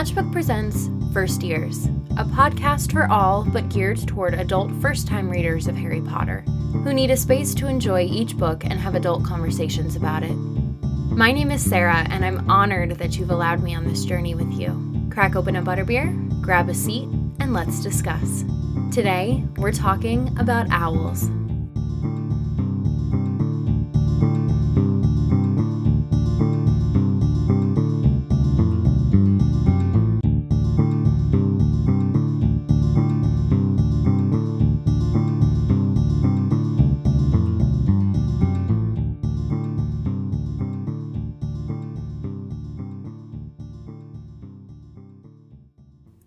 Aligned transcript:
Matchbook 0.00 0.32
presents 0.32 0.88
First 1.12 1.42
Years, 1.42 1.84
a 2.16 2.24
podcast 2.24 2.90
for 2.90 3.06
all 3.12 3.44
but 3.44 3.68
geared 3.68 3.98
toward 4.08 4.32
adult 4.32 4.70
first 4.80 5.06
time 5.06 5.28
readers 5.28 5.66
of 5.66 5.76
Harry 5.76 6.00
Potter 6.00 6.40
who 6.72 6.94
need 6.94 7.10
a 7.10 7.16
space 7.18 7.54
to 7.56 7.66
enjoy 7.66 8.04
each 8.04 8.34
book 8.38 8.64
and 8.64 8.80
have 8.80 8.94
adult 8.94 9.26
conversations 9.26 9.96
about 9.96 10.22
it. 10.22 10.32
My 10.32 11.32
name 11.32 11.50
is 11.50 11.62
Sarah, 11.62 12.06
and 12.08 12.24
I'm 12.24 12.50
honored 12.50 12.92
that 12.92 13.18
you've 13.18 13.30
allowed 13.30 13.62
me 13.62 13.74
on 13.74 13.84
this 13.84 14.06
journey 14.06 14.34
with 14.34 14.50
you. 14.54 14.74
Crack 15.10 15.36
open 15.36 15.56
a 15.56 15.62
butterbeer, 15.62 16.40
grab 16.40 16.70
a 16.70 16.74
seat, 16.74 17.06
and 17.38 17.52
let's 17.52 17.82
discuss. 17.82 18.42
Today, 18.90 19.44
we're 19.58 19.70
talking 19.70 20.34
about 20.38 20.66
owls. 20.70 21.28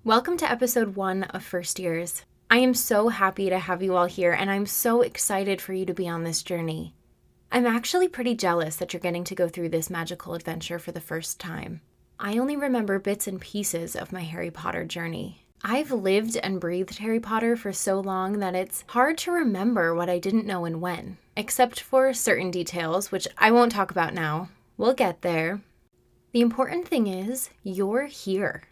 Welcome 0.05 0.35
to 0.39 0.51
episode 0.51 0.97
one 0.97 1.23
of 1.23 1.45
First 1.45 1.79
Years. 1.79 2.25
I 2.51 2.57
am 2.57 2.73
so 2.73 3.07
happy 3.07 3.49
to 3.49 3.57
have 3.57 3.81
you 3.81 3.95
all 3.95 4.05
here, 4.05 4.33
and 4.33 4.51
I'm 4.51 4.65
so 4.65 5.01
excited 5.01 5.61
for 5.61 5.71
you 5.71 5.85
to 5.85 5.93
be 5.93 6.09
on 6.09 6.25
this 6.25 6.43
journey. 6.43 6.93
I'm 7.53 7.65
actually 7.65 8.09
pretty 8.09 8.35
jealous 8.35 8.75
that 8.75 8.91
you're 8.91 8.99
getting 8.99 9.23
to 9.23 9.33
go 9.33 9.47
through 9.47 9.69
this 9.69 9.89
magical 9.89 10.33
adventure 10.33 10.77
for 10.77 10.91
the 10.91 10.99
first 10.99 11.39
time. 11.39 11.79
I 12.19 12.37
only 12.37 12.57
remember 12.57 12.99
bits 12.99 13.27
and 13.27 13.39
pieces 13.39 13.95
of 13.95 14.11
my 14.11 14.23
Harry 14.23 14.51
Potter 14.51 14.83
journey. 14.83 15.45
I've 15.63 15.93
lived 15.93 16.35
and 16.35 16.59
breathed 16.59 16.97
Harry 16.97 17.21
Potter 17.21 17.55
for 17.55 17.71
so 17.71 18.01
long 18.01 18.39
that 18.39 18.55
it's 18.55 18.83
hard 18.87 19.17
to 19.19 19.31
remember 19.31 19.95
what 19.95 20.09
I 20.09 20.19
didn't 20.19 20.45
know 20.45 20.65
and 20.65 20.81
when, 20.81 21.17
except 21.37 21.79
for 21.79 22.13
certain 22.13 22.51
details, 22.51 23.09
which 23.09 23.25
I 23.37 23.51
won't 23.51 23.71
talk 23.71 23.89
about 23.89 24.13
now. 24.13 24.49
We'll 24.75 24.95
get 24.95 25.21
there. 25.21 25.61
The 26.33 26.41
important 26.41 26.89
thing 26.89 27.07
is, 27.07 27.51
you're 27.63 28.07
here. 28.07 28.63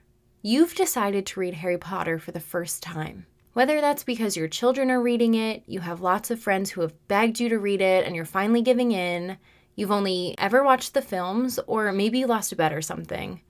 You've 0.43 0.73
decided 0.73 1.27
to 1.27 1.39
read 1.39 1.53
Harry 1.53 1.77
Potter 1.77 2.17
for 2.17 2.31
the 2.31 2.39
first 2.39 2.81
time. 2.81 3.27
Whether 3.53 3.79
that's 3.79 4.03
because 4.03 4.35
your 4.35 4.47
children 4.47 4.89
are 4.89 4.99
reading 4.99 5.35
it, 5.35 5.61
you 5.67 5.81
have 5.81 6.01
lots 6.01 6.31
of 6.31 6.39
friends 6.39 6.71
who 6.71 6.81
have 6.81 7.07
begged 7.07 7.39
you 7.39 7.47
to 7.49 7.59
read 7.59 7.79
it, 7.79 8.07
and 8.07 8.15
you're 8.15 8.25
finally 8.25 8.63
giving 8.63 8.91
in, 8.91 9.37
you've 9.75 9.91
only 9.91 10.33
ever 10.39 10.63
watched 10.63 10.95
the 10.95 11.01
films, 11.03 11.59
or 11.67 11.91
maybe 11.91 12.17
you 12.17 12.25
lost 12.25 12.51
a 12.51 12.55
bet 12.55 12.73
or 12.73 12.81
something. 12.81 13.41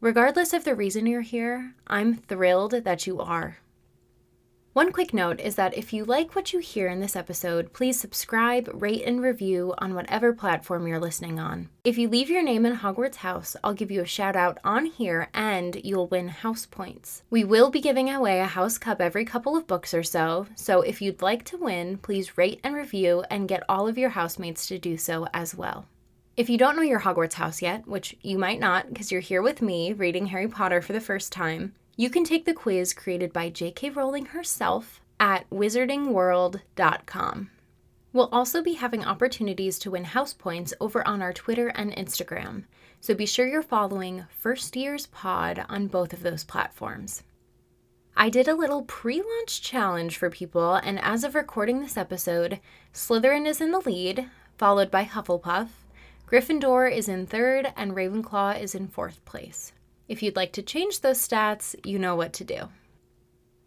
Regardless 0.00 0.52
of 0.52 0.64
the 0.64 0.74
reason 0.74 1.06
you're 1.06 1.20
here, 1.20 1.74
I'm 1.86 2.14
thrilled 2.14 2.72
that 2.72 3.06
you 3.06 3.20
are. 3.20 3.58
One 4.78 4.92
quick 4.92 5.12
note 5.12 5.40
is 5.40 5.56
that 5.56 5.76
if 5.76 5.92
you 5.92 6.04
like 6.04 6.36
what 6.36 6.52
you 6.52 6.60
hear 6.60 6.86
in 6.86 7.00
this 7.00 7.16
episode, 7.16 7.72
please 7.72 7.98
subscribe, 7.98 8.70
rate, 8.72 9.02
and 9.04 9.20
review 9.20 9.74
on 9.78 9.92
whatever 9.92 10.32
platform 10.32 10.86
you're 10.86 11.00
listening 11.00 11.40
on. 11.40 11.68
If 11.82 11.98
you 11.98 12.08
leave 12.08 12.30
your 12.30 12.44
name 12.44 12.64
in 12.64 12.76
Hogwarts 12.76 13.16
House, 13.16 13.56
I'll 13.64 13.74
give 13.74 13.90
you 13.90 14.02
a 14.02 14.06
shout 14.06 14.36
out 14.36 14.58
on 14.62 14.86
here 14.86 15.30
and 15.34 15.80
you'll 15.82 16.06
win 16.06 16.28
house 16.28 16.64
points. 16.64 17.24
We 17.28 17.42
will 17.42 17.70
be 17.70 17.80
giving 17.80 18.08
away 18.08 18.38
a 18.38 18.46
house 18.46 18.78
cup 18.78 19.00
every 19.00 19.24
couple 19.24 19.56
of 19.56 19.66
books 19.66 19.92
or 19.92 20.04
so, 20.04 20.46
so 20.54 20.82
if 20.82 21.02
you'd 21.02 21.22
like 21.22 21.44
to 21.46 21.56
win, 21.56 21.98
please 21.98 22.38
rate 22.38 22.60
and 22.62 22.76
review 22.76 23.24
and 23.32 23.48
get 23.48 23.64
all 23.68 23.88
of 23.88 23.98
your 23.98 24.10
housemates 24.10 24.68
to 24.68 24.78
do 24.78 24.96
so 24.96 25.26
as 25.34 25.56
well. 25.56 25.86
If 26.36 26.48
you 26.48 26.56
don't 26.56 26.76
know 26.76 26.82
your 26.82 27.00
Hogwarts 27.00 27.32
house 27.32 27.60
yet, 27.60 27.88
which 27.88 28.16
you 28.22 28.38
might 28.38 28.60
not 28.60 28.90
because 28.90 29.10
you're 29.10 29.20
here 29.22 29.42
with 29.42 29.60
me 29.60 29.92
reading 29.92 30.26
Harry 30.26 30.46
Potter 30.46 30.80
for 30.80 30.92
the 30.92 31.00
first 31.00 31.32
time, 31.32 31.74
you 31.98 32.08
can 32.08 32.22
take 32.22 32.44
the 32.44 32.54
quiz 32.54 32.94
created 32.94 33.32
by 33.32 33.50
J.K. 33.50 33.90
Rowling 33.90 34.26
herself 34.26 35.00
at 35.18 35.50
wizardingworld.com. 35.50 37.50
We'll 38.12 38.28
also 38.30 38.62
be 38.62 38.74
having 38.74 39.04
opportunities 39.04 39.80
to 39.80 39.90
win 39.90 40.04
house 40.04 40.32
points 40.32 40.72
over 40.80 41.06
on 41.08 41.20
our 41.20 41.32
Twitter 41.32 41.68
and 41.68 41.90
Instagram, 41.90 42.66
so 43.00 43.14
be 43.14 43.26
sure 43.26 43.48
you're 43.48 43.64
following 43.64 44.26
First 44.30 44.76
Years 44.76 45.06
Pod 45.06 45.66
on 45.68 45.88
both 45.88 46.12
of 46.12 46.22
those 46.22 46.44
platforms. 46.44 47.24
I 48.16 48.30
did 48.30 48.46
a 48.46 48.54
little 48.54 48.82
pre 48.82 49.20
launch 49.20 49.60
challenge 49.60 50.16
for 50.16 50.30
people, 50.30 50.74
and 50.74 51.00
as 51.00 51.24
of 51.24 51.34
recording 51.34 51.80
this 51.80 51.96
episode, 51.96 52.60
Slytherin 52.94 53.44
is 53.44 53.60
in 53.60 53.72
the 53.72 53.80
lead, 53.80 54.30
followed 54.56 54.92
by 54.92 55.04
Hufflepuff, 55.04 55.70
Gryffindor 56.30 56.94
is 56.94 57.08
in 57.08 57.26
third, 57.26 57.72
and 57.76 57.96
Ravenclaw 57.96 58.60
is 58.60 58.76
in 58.76 58.86
fourth 58.86 59.24
place. 59.24 59.72
If 60.08 60.22
you'd 60.22 60.36
like 60.36 60.52
to 60.52 60.62
change 60.62 61.02
those 61.02 61.18
stats, 61.18 61.74
you 61.84 61.98
know 61.98 62.16
what 62.16 62.32
to 62.34 62.44
do. 62.44 62.70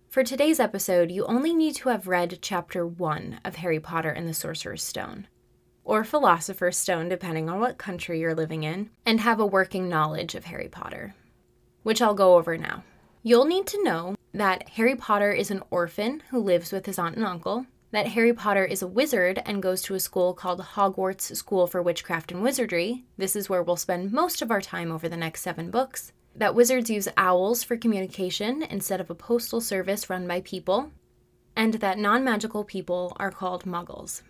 For 0.09 0.23
today's 0.23 0.59
episode, 0.59 1.11
you 1.11 1.23
only 1.25 1.53
need 1.53 1.75
to 1.75 1.89
have 1.89 2.07
read 2.07 2.39
chapter 2.41 2.85
1 2.85 3.41
of 3.45 3.57
Harry 3.57 3.79
Potter 3.79 4.09
and 4.09 4.27
the 4.27 4.33
Sorcerer's 4.33 4.81
Stone, 4.81 5.27
or 5.83 6.03
Philosopher's 6.03 6.77
Stone, 6.77 7.09
depending 7.09 7.47
on 7.47 7.59
what 7.59 7.77
country 7.77 8.19
you're 8.19 8.33
living 8.33 8.63
in, 8.63 8.89
and 9.05 9.19
have 9.19 9.39
a 9.39 9.45
working 9.45 9.87
knowledge 9.87 10.33
of 10.33 10.45
Harry 10.45 10.67
Potter, 10.67 11.13
which 11.83 12.01
I'll 12.01 12.15
go 12.15 12.37
over 12.37 12.57
now. 12.57 12.83
You'll 13.21 13.45
need 13.45 13.67
to 13.67 13.83
know 13.83 14.15
that 14.33 14.67
Harry 14.69 14.95
Potter 14.95 15.31
is 15.31 15.51
an 15.51 15.61
orphan 15.69 16.23
who 16.31 16.39
lives 16.39 16.71
with 16.71 16.87
his 16.87 16.97
aunt 16.97 17.17
and 17.17 17.25
uncle, 17.25 17.67
that 17.91 18.07
Harry 18.07 18.33
Potter 18.33 18.65
is 18.65 18.81
a 18.81 18.87
wizard 18.87 19.43
and 19.45 19.61
goes 19.61 19.83
to 19.83 19.93
a 19.93 19.99
school 19.99 20.33
called 20.33 20.59
Hogwarts 20.59 21.35
School 21.35 21.67
for 21.67 21.83
Witchcraft 21.83 22.31
and 22.31 22.41
Wizardry. 22.41 23.05
This 23.15 23.35
is 23.35 23.47
where 23.47 23.61
we'll 23.61 23.75
spend 23.75 24.11
most 24.11 24.41
of 24.41 24.49
our 24.49 24.61
time 24.61 24.91
over 24.91 25.07
the 25.07 25.15
next 25.15 25.41
seven 25.41 25.69
books 25.69 26.13
that 26.35 26.55
wizards 26.55 26.89
use 26.89 27.07
owls 27.17 27.63
for 27.63 27.77
communication 27.77 28.63
instead 28.63 29.01
of 29.01 29.09
a 29.09 29.15
postal 29.15 29.61
service 29.61 30.09
run 30.09 30.27
by 30.27 30.41
people, 30.41 30.91
and 31.55 31.75
that 31.75 31.99
non 31.99 32.23
magical 32.23 32.63
people 32.63 33.15
are 33.17 33.31
called 33.31 33.65
muggles. 33.65 34.21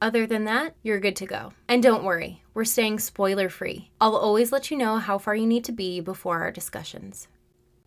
Other 0.00 0.26
than 0.26 0.44
that, 0.44 0.74
you're 0.82 1.00
good 1.00 1.16
to 1.16 1.26
go. 1.26 1.52
And 1.68 1.82
don't 1.82 2.04
worry, 2.04 2.42
we're 2.52 2.64
staying 2.64 2.98
spoiler 2.98 3.48
free. 3.48 3.90
I'll 4.00 4.16
always 4.16 4.52
let 4.52 4.70
you 4.70 4.76
know 4.76 4.98
how 4.98 5.18
far 5.18 5.34
you 5.34 5.46
need 5.46 5.64
to 5.64 5.72
be 5.72 6.00
before 6.00 6.40
our 6.40 6.50
discussions. 6.50 7.28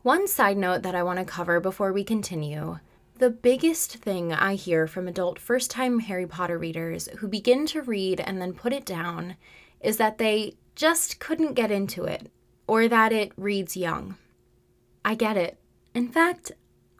One 0.01 0.28
side 0.28 0.57
note 0.57 0.84
that 0.84 0.95
I 0.95 1.03
want 1.03 1.19
to 1.19 1.25
cover 1.25 1.59
before 1.59 1.91
we 1.94 2.03
continue 2.03 2.79
the 3.19 3.29
biggest 3.31 3.95
thing 3.95 4.31
I 4.31 4.53
hear 4.53 4.85
from 4.85 5.07
adult 5.07 5.39
first 5.39 5.72
time 5.72 5.99
Harry 6.01 6.28
Potter 6.28 6.57
readers 6.57 7.09
who 7.17 7.28
begin 7.28 7.66
to 7.67 7.81
read 7.81 8.19
and 8.19 8.39
then 8.39 8.53
put 8.53 8.73
it 8.73 8.85
down 8.85 9.38
is 9.79 9.97
that 9.97 10.19
they 10.19 10.55
just 10.75 11.19
couldn't 11.19 11.55
get 11.55 11.72
into 11.72 12.03
it 12.03 12.31
or 12.67 12.88
that 12.88 13.11
it 13.11 13.31
reads 13.38 13.78
young. 13.78 14.17
I 15.03 15.16
get 15.16 15.38
it. 15.38 15.57
In 15.94 16.09
fact, 16.09 16.51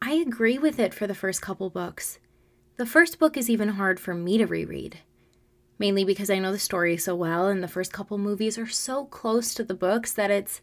I 0.02 0.14
agree 0.14 0.58
with 0.58 0.80
it 0.80 0.94
for 0.94 1.08
the 1.08 1.16
first 1.16 1.42
couple 1.42 1.70
books. 1.70 2.20
The 2.78 2.86
first 2.86 3.20
book 3.20 3.36
is 3.36 3.50
even 3.50 3.70
hard 3.70 4.00
for 4.00 4.14
me 4.14 4.38
to 4.38 4.46
reread, 4.46 5.00
mainly 5.78 6.04
because 6.04 6.30
I 6.30 6.40
know 6.40 6.52
the 6.52 6.60
story 6.60 6.96
so 6.98 7.16
well, 7.16 7.48
and 7.48 7.62
the 7.62 7.68
first 7.68 7.92
couple 7.92 8.18
movies 8.18 8.58
are 8.58 8.68
so 8.68 9.06
close 9.06 9.54
to 9.56 9.64
the 9.64 9.74
books 9.74 10.14
that 10.14 10.32
it's, 10.32 10.62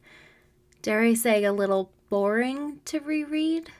dare 0.80 1.00
I 1.00 1.14
say, 1.14 1.44
a 1.44 1.52
little 1.52 1.92
boring 2.08 2.80
to 2.86 3.00
reread. 3.00 3.70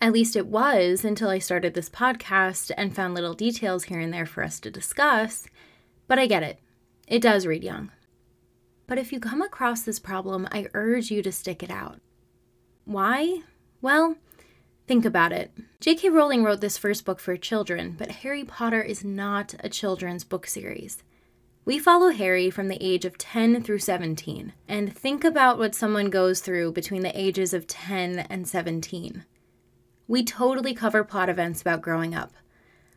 At 0.00 0.12
least 0.12 0.36
it 0.36 0.46
was 0.46 1.04
until 1.04 1.30
I 1.30 1.38
started 1.38 1.74
this 1.74 1.88
podcast 1.88 2.70
and 2.76 2.94
found 2.94 3.14
little 3.14 3.34
details 3.34 3.84
here 3.84 4.00
and 4.00 4.12
there 4.12 4.26
for 4.26 4.42
us 4.42 4.60
to 4.60 4.70
discuss. 4.70 5.46
But 6.06 6.18
I 6.18 6.26
get 6.26 6.42
it. 6.42 6.58
It 7.08 7.22
does 7.22 7.46
read 7.46 7.64
young. 7.64 7.92
But 8.86 8.98
if 8.98 9.12
you 9.12 9.20
come 9.20 9.42
across 9.42 9.82
this 9.82 9.98
problem, 9.98 10.46
I 10.52 10.68
urge 10.74 11.10
you 11.10 11.22
to 11.22 11.32
stick 11.32 11.62
it 11.62 11.70
out. 11.70 12.00
Why? 12.84 13.42
Well, 13.80 14.16
think 14.86 15.04
about 15.04 15.32
it. 15.32 15.50
J.K. 15.80 16.10
Rowling 16.10 16.44
wrote 16.44 16.60
this 16.60 16.78
first 16.78 17.04
book 17.04 17.18
for 17.18 17.36
children, 17.36 17.96
but 17.98 18.10
Harry 18.10 18.44
Potter 18.44 18.82
is 18.82 19.04
not 19.04 19.54
a 19.60 19.68
children's 19.68 20.22
book 20.22 20.46
series. 20.46 21.02
We 21.64 21.80
follow 21.80 22.10
Harry 22.10 22.48
from 22.48 22.68
the 22.68 22.80
age 22.80 23.04
of 23.04 23.18
10 23.18 23.64
through 23.64 23.80
17, 23.80 24.52
and 24.68 24.96
think 24.96 25.24
about 25.24 25.58
what 25.58 25.74
someone 25.74 26.10
goes 26.10 26.38
through 26.38 26.70
between 26.72 27.02
the 27.02 27.20
ages 27.20 27.52
of 27.52 27.66
10 27.66 28.20
and 28.30 28.46
17. 28.46 29.24
We 30.06 30.22
totally 30.22 30.74
cover 30.74 31.02
plot 31.02 31.28
events 31.28 31.60
about 31.60 31.82
growing 31.82 32.14
up, 32.14 32.32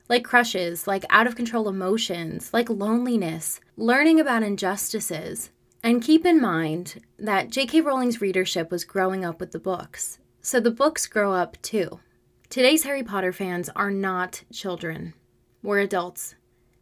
like 0.07 0.23
crushes, 0.23 0.85
like 0.85 1.03
out 1.09 1.25
of 1.25 1.35
control 1.35 1.67
emotions, 1.67 2.53
like 2.53 2.69
loneliness, 2.69 3.59
learning 3.75 4.19
about 4.19 4.43
injustices, 4.43 5.49
and 5.83 6.01
keep 6.01 6.25
in 6.25 6.41
mind 6.41 7.01
that 7.17 7.49
J.K. 7.49 7.81
Rowling's 7.81 8.21
readership 8.21 8.71
was 8.71 8.83
growing 8.83 9.23
up 9.23 9.39
with 9.39 9.51
the 9.51 9.59
books, 9.59 10.19
so 10.41 10.59
the 10.59 10.71
books 10.71 11.07
grow 11.07 11.33
up 11.33 11.61
too. 11.61 11.99
Today's 12.49 12.83
Harry 12.83 13.03
Potter 13.03 13.31
fans 13.31 13.69
are 13.75 13.91
not 13.91 14.43
children, 14.51 15.13
we're 15.61 15.79
adults. 15.79 16.35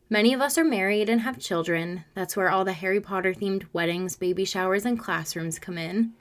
Many 0.09 0.33
of 0.33 0.39
us 0.39 0.57
are 0.57 0.63
married 0.63 1.09
and 1.09 1.21
have 1.21 1.37
children. 1.37 2.05
That's 2.13 2.37
where 2.37 2.49
all 2.49 2.63
the 2.63 2.73
Harry 2.73 3.01
Potter 3.01 3.33
themed 3.33 3.65
weddings, 3.73 4.15
baby 4.15 4.45
showers, 4.45 4.85
and 4.85 4.97
classrooms 4.97 5.59
come 5.59 5.77
in. 5.77 6.13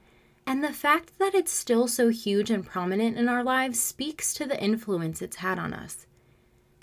And 0.44 0.62
the 0.62 0.73
fact 0.73 1.12
that 1.19 1.34
it's 1.34 1.52
still 1.52 1.87
so 1.87 2.08
huge 2.08 2.50
and 2.50 2.67
prominent 2.67 3.17
in 3.17 3.28
our 3.28 3.44
lives 3.44 3.81
speaks 3.81 4.34
to 4.34 4.46
the 4.46 4.61
influence 4.61 5.23
it's 5.23 5.37
had 5.37 5.58
on 5.58 5.73
us, 5.73 6.06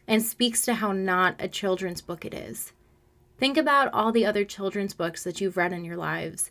and 0.08 0.22
speaks 0.22 0.64
to 0.64 0.76
how 0.76 0.94
not 0.94 1.36
a 1.40 1.48
children's 1.48 2.02
book 2.02 2.24
it 2.24 2.34
is. 2.34 2.72
Think 3.44 3.58
about 3.58 3.90
all 3.92 4.14
the 4.14 4.26
other 4.26 4.46
children's 4.46 4.94
books 4.94 5.26
that 5.26 5.42
you've 5.42 5.58
read 5.58 5.74
in 5.74 5.84
your 5.84 5.98
lives. 5.98 6.50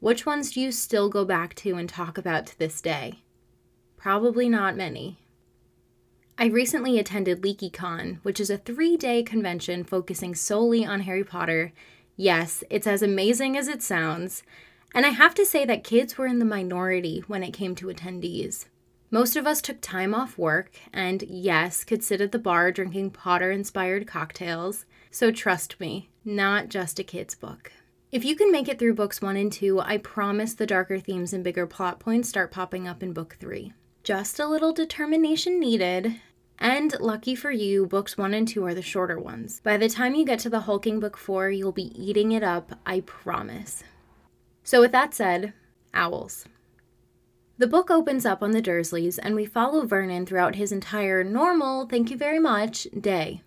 Which 0.00 0.26
ones 0.26 0.50
do 0.50 0.60
you 0.60 0.72
still 0.72 1.08
go 1.08 1.24
back 1.24 1.54
to 1.54 1.76
and 1.76 1.88
talk 1.88 2.18
about 2.18 2.46
to 2.46 2.58
this 2.58 2.80
day? 2.80 3.20
Probably 3.96 4.48
not 4.48 4.76
many. 4.76 5.18
I 6.36 6.46
recently 6.46 6.98
attended 6.98 7.42
LeakyCon, 7.42 8.18
which 8.24 8.40
is 8.40 8.50
a 8.50 8.58
three 8.58 8.96
day 8.96 9.22
convention 9.22 9.84
focusing 9.84 10.34
solely 10.34 10.84
on 10.84 11.02
Harry 11.02 11.22
Potter. 11.22 11.72
Yes, 12.16 12.64
it's 12.68 12.88
as 12.88 13.02
amazing 13.02 13.56
as 13.56 13.68
it 13.68 13.80
sounds. 13.80 14.42
And 14.96 15.06
I 15.06 15.10
have 15.10 15.36
to 15.36 15.46
say 15.46 15.64
that 15.66 15.84
kids 15.84 16.18
were 16.18 16.26
in 16.26 16.40
the 16.40 16.44
minority 16.44 17.22
when 17.28 17.44
it 17.44 17.52
came 17.52 17.76
to 17.76 17.86
attendees. 17.86 18.64
Most 19.12 19.36
of 19.36 19.46
us 19.46 19.62
took 19.62 19.80
time 19.80 20.12
off 20.12 20.36
work 20.36 20.72
and, 20.92 21.22
yes, 21.22 21.84
could 21.84 22.02
sit 22.02 22.20
at 22.20 22.32
the 22.32 22.40
bar 22.40 22.72
drinking 22.72 23.10
Potter 23.10 23.52
inspired 23.52 24.08
cocktails. 24.08 24.86
So 25.12 25.30
trust 25.30 25.78
me, 25.78 26.08
not 26.24 26.68
just 26.68 26.98
a 26.98 27.04
kid's 27.04 27.34
book. 27.34 27.72
If 28.10 28.24
you 28.24 28.36
can 28.36 28.52
make 28.52 28.68
it 28.68 28.78
through 28.78 28.94
books 28.94 29.22
one 29.22 29.36
and 29.36 29.50
two, 29.50 29.80
I 29.80 29.96
promise 29.96 30.54
the 30.54 30.66
darker 30.66 30.98
themes 30.98 31.32
and 31.32 31.42
bigger 31.42 31.66
plot 31.66 31.98
points 31.98 32.28
start 32.28 32.50
popping 32.50 32.86
up 32.86 33.02
in 33.02 33.12
book 33.12 33.36
three. 33.40 33.72
Just 34.04 34.38
a 34.38 34.46
little 34.46 34.72
determination 34.72 35.58
needed. 35.58 36.20
And 36.58 36.94
lucky 37.00 37.34
for 37.34 37.50
you, 37.50 37.86
books 37.86 38.18
one 38.18 38.34
and 38.34 38.46
two 38.46 38.64
are 38.64 38.74
the 38.74 38.82
shorter 38.82 39.18
ones. 39.18 39.60
By 39.60 39.76
the 39.76 39.88
time 39.88 40.14
you 40.14 40.24
get 40.24 40.38
to 40.40 40.50
the 40.50 40.60
hulking 40.60 41.00
book 41.00 41.16
four, 41.16 41.50
you'll 41.50 41.72
be 41.72 41.90
eating 42.00 42.32
it 42.32 42.42
up, 42.42 42.78
I 42.84 43.00
promise. 43.00 43.82
So, 44.62 44.80
with 44.80 44.92
that 44.92 45.14
said, 45.14 45.54
owls. 45.94 46.44
The 47.58 47.66
book 47.66 47.90
opens 47.90 48.26
up 48.26 48.42
on 48.42 48.50
the 48.50 48.62
Dursleys, 48.62 49.18
and 49.22 49.34
we 49.34 49.46
follow 49.46 49.86
Vernon 49.86 50.26
throughout 50.26 50.56
his 50.56 50.72
entire 50.72 51.24
normal, 51.24 51.86
thank 51.86 52.10
you 52.10 52.16
very 52.16 52.38
much, 52.38 52.86
day. 52.98 53.42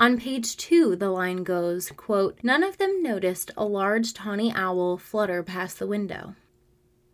On 0.00 0.16
page 0.16 0.56
two, 0.56 0.96
the 0.96 1.10
line 1.10 1.44
goes, 1.44 1.90
quote, 1.94 2.38
None 2.42 2.64
of 2.64 2.78
them 2.78 3.02
noticed 3.02 3.50
a 3.54 3.66
large 3.66 4.14
tawny 4.14 4.50
owl 4.54 4.96
flutter 4.96 5.42
past 5.42 5.78
the 5.78 5.86
window. 5.86 6.36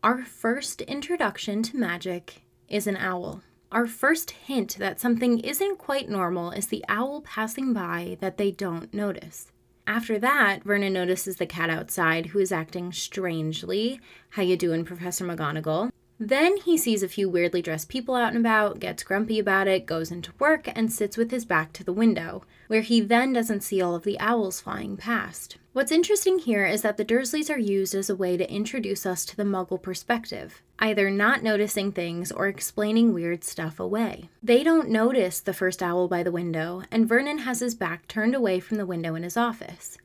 Our 0.05 0.25
first 0.25 0.83
introduction 0.83 1.65
to 1.65 1.77
magic 1.77 2.43
is 2.69 2.87
an 2.87 2.97
owl. 2.97 3.43
Our 3.73 3.88
first 3.88 4.31
hint 4.31 4.77
that 4.79 5.00
something 5.00 5.41
isn't 5.41 5.79
quite 5.79 6.09
normal 6.09 6.53
is 6.53 6.69
the 6.69 6.85
owl 6.88 7.23
passing 7.23 7.73
by 7.73 8.19
that 8.21 8.37
they 8.37 8.53
don't 8.53 8.94
notice. 8.94 9.50
After 9.88 10.17
that, 10.21 10.62
Vernon 10.62 10.93
notices 10.93 11.38
the 11.38 11.47
cat 11.47 11.71
outside 11.71 12.27
who 12.27 12.38
is 12.38 12.53
acting 12.53 12.93
strangely. 12.93 14.00
How 14.29 14.43
you 14.43 14.56
doing, 14.56 14.85
Professor 14.85 15.25
McGonagall? 15.25 15.91
Then 16.19 16.57
he 16.57 16.79
sees 16.79 17.03
a 17.03 17.09
few 17.09 17.29
weirdly 17.29 17.61
dressed 17.61 17.91
people 17.91 18.15
out 18.15 18.29
and 18.29 18.39
about, 18.39 18.81
gets 18.81 19.03
grumpy 19.03 19.39
about 19.39 19.69
it, 19.69 19.85
goes 19.85 20.11
into 20.11 20.33
work, 20.39 20.67
and 20.75 20.91
sits 20.91 21.19
with 21.19 21.31
his 21.31 21.45
back 21.45 21.75
to 21.75 21.85
the 21.85 21.93
window, 21.93 22.43
where 22.69 22.81
he 22.81 23.03
then 23.03 23.35
doesn't 23.35 23.61
see 23.61 23.83
all 23.83 23.95
of 23.95 24.05
the 24.05 24.19
owls 24.19 24.61
flying 24.61 24.97
past. 24.97 25.59
What's 25.75 25.93
interesting 25.93 26.39
here 26.39 26.65
is 26.65 26.81
that 26.81 26.97
the 26.97 27.05
Dursleys 27.05 27.51
are 27.51 27.59
used 27.59 27.95
as 27.95 28.09
a 28.09 28.17
way 28.17 28.39
to 28.39 28.51
introduce 28.51 29.05
us 29.05 29.27
to 29.27 29.37
the 29.37 29.45
Muggle 29.45 29.81
perspective, 29.81 30.63
either 30.79 31.11
not 31.11 31.43
noticing 31.43 31.93
things 31.93 32.33
or 32.33 32.49
explaining 32.49 33.12
weird 33.12 33.45
stuff 33.45 33.79
away. 33.79 34.31
They 34.43 34.65
don't 34.65 34.89
notice 34.89 35.41
the 35.41 35.53
first 35.53 35.83
owl 35.83 36.09
by 36.09 36.23
the 36.23 36.33
window, 36.33 36.83
and 36.91 37.07
Vernon 37.07 37.41
has 37.41 37.61
his 37.61 37.75
back 37.75 38.09
turned 38.09 38.35
away 38.35 38.59
from 38.59 38.79
the 38.79 38.87
window 38.87 39.15
in 39.17 39.23
his 39.23 39.37
office. 39.37 39.99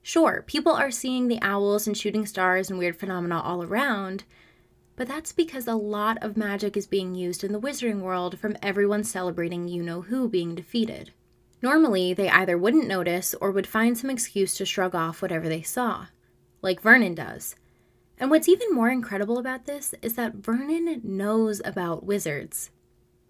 Sure, 0.00 0.42
people 0.46 0.72
are 0.72 0.90
seeing 0.90 1.28
the 1.28 1.40
owls 1.42 1.86
and 1.86 1.96
shooting 1.96 2.24
stars 2.24 2.70
and 2.70 2.78
weird 2.78 2.96
phenomena 2.96 3.38
all 3.38 3.62
around, 3.62 4.24
but 4.96 5.08
that's 5.08 5.32
because 5.32 5.66
a 5.66 5.74
lot 5.74 6.18
of 6.22 6.36
magic 6.36 6.76
is 6.76 6.86
being 6.86 7.14
used 7.14 7.42
in 7.42 7.52
the 7.52 7.60
wizarding 7.60 8.00
world 8.00 8.38
from 8.38 8.56
everyone 8.62 9.04
celebrating 9.04 9.68
you 9.68 9.82
know 9.82 10.02
who 10.02 10.28
being 10.28 10.54
defeated. 10.54 11.12
Normally, 11.62 12.12
they 12.12 12.28
either 12.28 12.58
wouldn't 12.58 12.88
notice 12.88 13.34
or 13.40 13.50
would 13.50 13.66
find 13.66 13.96
some 13.96 14.10
excuse 14.10 14.54
to 14.54 14.66
shrug 14.66 14.94
off 14.94 15.22
whatever 15.22 15.48
they 15.48 15.62
saw, 15.62 16.06
like 16.60 16.80
Vernon 16.80 17.14
does. 17.14 17.54
And 18.18 18.30
what's 18.30 18.48
even 18.48 18.74
more 18.74 18.90
incredible 18.90 19.38
about 19.38 19.66
this 19.66 19.94
is 20.02 20.14
that 20.14 20.34
Vernon 20.34 21.00
knows 21.02 21.62
about 21.64 22.04
wizards. 22.04 22.70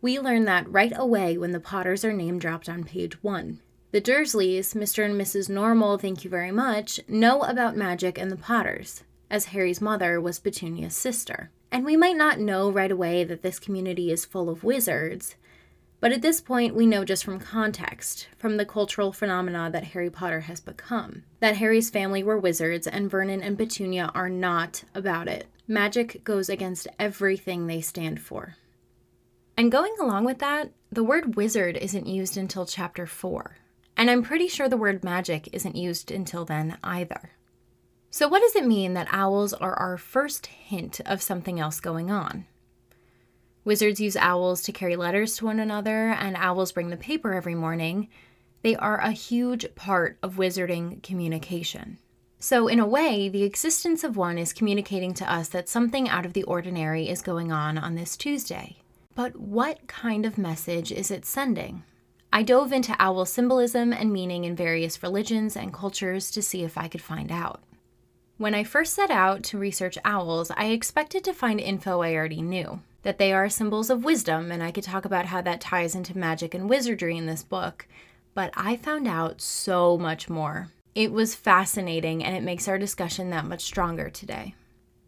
We 0.00 0.18
learn 0.18 0.44
that 0.46 0.70
right 0.70 0.92
away 0.96 1.38
when 1.38 1.52
the 1.52 1.60
Potters 1.60 2.04
are 2.04 2.12
name 2.12 2.38
dropped 2.38 2.68
on 2.68 2.84
page 2.84 3.22
one. 3.22 3.60
The 3.92 4.00
Dursleys, 4.00 4.74
Mr. 4.74 5.04
and 5.04 5.20
Mrs. 5.20 5.48
Normal, 5.48 5.98
thank 5.98 6.24
you 6.24 6.30
very 6.30 6.50
much, 6.50 6.98
know 7.06 7.42
about 7.42 7.76
magic 7.76 8.18
and 8.18 8.32
the 8.32 8.36
Potters 8.36 9.04
as 9.32 9.46
Harry's 9.46 9.80
mother 9.80 10.20
was 10.20 10.38
Petunia's 10.38 10.94
sister. 10.94 11.50
And 11.72 11.86
we 11.86 11.96
might 11.96 12.16
not 12.16 12.38
know 12.38 12.70
right 12.70 12.92
away 12.92 13.24
that 13.24 13.40
this 13.40 13.58
community 13.58 14.12
is 14.12 14.26
full 14.26 14.50
of 14.50 14.62
wizards, 14.62 15.36
but 16.00 16.12
at 16.12 16.20
this 16.20 16.40
point 16.40 16.74
we 16.74 16.84
know 16.84 17.04
just 17.04 17.24
from 17.24 17.40
context, 17.40 18.28
from 18.36 18.58
the 18.58 18.66
cultural 18.66 19.10
phenomena 19.10 19.70
that 19.72 19.84
Harry 19.84 20.10
Potter 20.10 20.40
has 20.40 20.60
become, 20.60 21.22
that 21.40 21.56
Harry's 21.56 21.88
family 21.88 22.22
were 22.22 22.38
wizards 22.38 22.86
and 22.86 23.10
Vernon 23.10 23.42
and 23.42 23.56
Petunia 23.56 24.10
are 24.14 24.28
not 24.28 24.84
about 24.94 25.28
it. 25.28 25.46
Magic 25.66 26.22
goes 26.24 26.50
against 26.50 26.86
everything 26.98 27.66
they 27.66 27.80
stand 27.80 28.20
for. 28.20 28.56
And 29.56 29.72
going 29.72 29.94
along 29.98 30.24
with 30.24 30.40
that, 30.40 30.72
the 30.90 31.04
word 31.04 31.36
wizard 31.36 31.78
isn't 31.78 32.06
used 32.06 32.36
until 32.36 32.66
chapter 32.66 33.06
4. 33.06 33.56
And 33.96 34.10
I'm 34.10 34.22
pretty 34.22 34.48
sure 34.48 34.68
the 34.68 34.76
word 34.76 35.04
magic 35.04 35.48
isn't 35.52 35.76
used 35.76 36.10
until 36.10 36.44
then 36.44 36.76
either. 36.84 37.30
So, 38.14 38.28
what 38.28 38.42
does 38.42 38.54
it 38.54 38.66
mean 38.66 38.92
that 38.92 39.08
owls 39.10 39.54
are 39.54 39.72
our 39.72 39.96
first 39.96 40.44
hint 40.44 41.00
of 41.06 41.22
something 41.22 41.58
else 41.58 41.80
going 41.80 42.10
on? 42.10 42.44
Wizards 43.64 44.02
use 44.02 44.16
owls 44.16 44.60
to 44.64 44.70
carry 44.70 44.96
letters 44.96 45.38
to 45.38 45.46
one 45.46 45.58
another, 45.58 46.10
and 46.10 46.36
owls 46.36 46.72
bring 46.72 46.90
the 46.90 46.98
paper 46.98 47.32
every 47.32 47.54
morning. 47.54 48.10
They 48.60 48.76
are 48.76 48.98
a 48.98 49.12
huge 49.12 49.74
part 49.76 50.18
of 50.22 50.36
wizarding 50.36 51.02
communication. 51.02 51.96
So, 52.38 52.68
in 52.68 52.78
a 52.78 52.86
way, 52.86 53.30
the 53.30 53.44
existence 53.44 54.04
of 54.04 54.18
one 54.18 54.36
is 54.36 54.52
communicating 54.52 55.14
to 55.14 55.32
us 55.32 55.48
that 55.48 55.70
something 55.70 56.06
out 56.06 56.26
of 56.26 56.34
the 56.34 56.42
ordinary 56.42 57.08
is 57.08 57.22
going 57.22 57.50
on 57.50 57.78
on 57.78 57.94
this 57.94 58.18
Tuesday. 58.18 58.76
But 59.14 59.36
what 59.40 59.86
kind 59.86 60.26
of 60.26 60.36
message 60.36 60.92
is 60.92 61.10
it 61.10 61.24
sending? 61.24 61.82
I 62.30 62.42
dove 62.42 62.74
into 62.74 62.94
owl 62.98 63.24
symbolism 63.24 63.90
and 63.90 64.12
meaning 64.12 64.44
in 64.44 64.54
various 64.54 65.02
religions 65.02 65.56
and 65.56 65.72
cultures 65.72 66.30
to 66.32 66.42
see 66.42 66.62
if 66.62 66.76
I 66.76 66.88
could 66.88 67.00
find 67.00 67.32
out. 67.32 67.62
When 68.42 68.56
I 68.56 68.64
first 68.64 68.94
set 68.94 69.12
out 69.12 69.44
to 69.44 69.56
research 69.56 69.96
owls, 70.04 70.50
I 70.50 70.64
expected 70.64 71.22
to 71.22 71.32
find 71.32 71.60
info 71.60 72.00
I 72.00 72.12
already 72.16 72.42
knew 72.42 72.80
that 73.02 73.18
they 73.18 73.32
are 73.32 73.48
symbols 73.48 73.88
of 73.88 74.04
wisdom, 74.04 74.50
and 74.50 74.64
I 74.64 74.72
could 74.72 74.82
talk 74.82 75.04
about 75.04 75.26
how 75.26 75.42
that 75.42 75.60
ties 75.60 75.94
into 75.94 76.18
magic 76.18 76.52
and 76.52 76.68
wizardry 76.68 77.16
in 77.16 77.26
this 77.26 77.44
book. 77.44 77.86
But 78.34 78.50
I 78.56 78.74
found 78.74 79.06
out 79.06 79.40
so 79.40 79.96
much 79.96 80.28
more. 80.28 80.72
It 80.92 81.12
was 81.12 81.36
fascinating, 81.36 82.24
and 82.24 82.34
it 82.34 82.42
makes 82.42 82.66
our 82.66 82.78
discussion 82.78 83.30
that 83.30 83.44
much 83.44 83.62
stronger 83.62 84.10
today. 84.10 84.56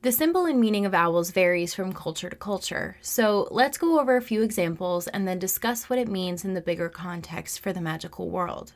The 0.03 0.13
symbol 0.13 0.47
and 0.47 0.61
meaning 0.61 0.87
of 0.87 0.95
owls 0.95 1.33
varies 1.33 1.75
from 1.75 1.93
culture 1.93 2.31
to 2.31 2.37
culture, 2.37 2.99
so 3.01 3.49
let's 3.51 3.79
go 3.79 3.99
over 3.99 4.17
a 4.17 4.23
few 4.23 4.43
examples 4.43 5.09
and 5.09 5.27
then 5.27 5.41
discuss 5.41 5.91
what 5.91 5.99
it 5.99 6.07
means 6.07 6.45
in 6.45 6.55
the 6.55 6.61
bigger 6.61 6.89
context 6.89 7.59
for 7.59 7.73
the 7.73 7.81
magical 7.81 8.31
world. 8.31 8.75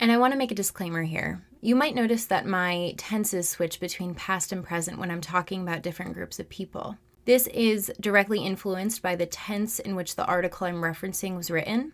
And 0.00 0.10
I 0.10 0.16
want 0.16 0.32
to 0.32 0.38
make 0.38 0.52
a 0.52 0.54
disclaimer 0.54 1.02
here. 1.02 1.42
You 1.60 1.74
might 1.74 1.94
notice 1.94 2.26
that 2.26 2.46
my 2.46 2.94
tenses 2.96 3.48
switch 3.48 3.80
between 3.80 4.14
past 4.14 4.52
and 4.52 4.62
present 4.62 4.98
when 4.98 5.10
I'm 5.10 5.20
talking 5.20 5.62
about 5.62 5.82
different 5.82 6.14
groups 6.14 6.38
of 6.38 6.48
people. 6.48 6.96
This 7.24 7.46
is 7.48 7.90
directly 7.98 8.44
influenced 8.44 9.02
by 9.02 9.16
the 9.16 9.26
tense 9.26 9.78
in 9.78 9.96
which 9.96 10.14
the 10.14 10.26
article 10.26 10.66
I'm 10.66 10.76
referencing 10.76 11.36
was 11.36 11.50
written. 11.50 11.92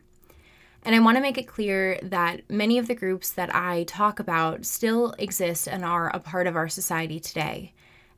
And 0.82 0.94
I 0.94 1.00
want 1.00 1.16
to 1.16 1.22
make 1.22 1.38
it 1.38 1.46
clear 1.46 1.98
that 2.02 2.50
many 2.50 2.76
of 2.76 2.88
the 2.88 2.94
groups 2.94 3.30
that 3.30 3.54
I 3.54 3.84
talk 3.84 4.18
about 4.18 4.66
still 4.66 5.14
exist 5.18 5.68
and 5.68 5.84
are 5.84 6.14
a 6.14 6.18
part 6.18 6.46
of 6.46 6.56
our 6.56 6.68
society 6.68 7.20
today. 7.20 7.72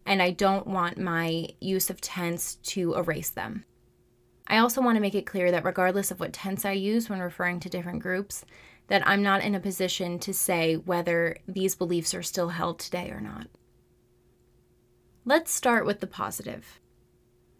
And 0.06 0.22
I 0.22 0.30
don't 0.30 0.66
want 0.66 0.98
my 0.98 1.48
use 1.60 1.90
of 1.90 2.00
tense 2.00 2.56
to 2.56 2.94
erase 2.94 3.30
them. 3.30 3.64
I 4.46 4.58
also 4.58 4.82
want 4.82 4.96
to 4.96 5.00
make 5.00 5.14
it 5.14 5.26
clear 5.26 5.50
that 5.50 5.64
regardless 5.64 6.10
of 6.10 6.20
what 6.20 6.32
tense 6.32 6.64
I 6.64 6.72
use 6.72 7.08
when 7.08 7.20
referring 7.20 7.60
to 7.60 7.68
different 7.68 8.02
groups, 8.02 8.44
that 8.88 9.06
I'm 9.06 9.22
not 9.22 9.42
in 9.42 9.54
a 9.54 9.60
position 9.60 10.18
to 10.20 10.34
say 10.34 10.74
whether 10.74 11.38
these 11.48 11.74
beliefs 11.74 12.14
are 12.14 12.22
still 12.22 12.50
held 12.50 12.78
today 12.78 13.10
or 13.10 13.20
not. 13.20 13.48
Let's 15.24 15.52
start 15.52 15.86
with 15.86 16.00
the 16.00 16.06
positive. 16.06 16.80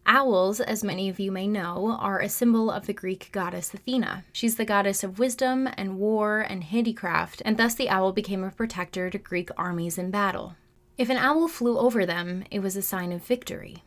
Owls, 0.06 0.60
as 0.60 0.84
many 0.84 1.08
of 1.08 1.18
you 1.18 1.32
may 1.32 1.48
know, 1.48 1.96
are 1.98 2.20
a 2.20 2.28
symbol 2.28 2.70
of 2.70 2.86
the 2.86 2.92
Greek 2.92 3.30
goddess 3.32 3.72
Athena. 3.72 4.24
She's 4.32 4.56
the 4.56 4.66
goddess 4.66 5.02
of 5.02 5.18
wisdom 5.18 5.66
and 5.78 5.98
war 5.98 6.40
and 6.40 6.62
handicraft, 6.62 7.40
and 7.44 7.56
thus 7.56 7.74
the 7.74 7.88
owl 7.88 8.12
became 8.12 8.44
a 8.44 8.50
protector 8.50 9.08
to 9.08 9.16
Greek 9.16 9.48
armies 9.56 9.96
in 9.96 10.10
battle. 10.10 10.56
If 10.98 11.08
an 11.08 11.16
owl 11.16 11.48
flew 11.48 11.78
over 11.78 12.04
them, 12.04 12.44
it 12.50 12.60
was 12.60 12.76
a 12.76 12.82
sign 12.82 13.12
of 13.12 13.24
victory. 13.24 13.82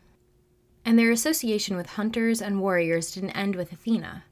And 0.84 0.98
their 0.98 1.12
association 1.12 1.76
with 1.76 1.90
hunters 1.90 2.42
and 2.42 2.60
warriors 2.60 3.12
didn't 3.12 3.30
end 3.30 3.54
with 3.54 3.72
Athena. 3.72 4.24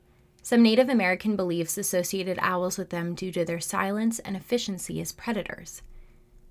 Some 0.46 0.62
Native 0.62 0.88
American 0.88 1.34
beliefs 1.34 1.76
associated 1.76 2.38
owls 2.40 2.78
with 2.78 2.90
them 2.90 3.16
due 3.16 3.32
to 3.32 3.44
their 3.44 3.58
silence 3.58 4.20
and 4.20 4.36
efficiency 4.36 5.00
as 5.00 5.10
predators. 5.10 5.82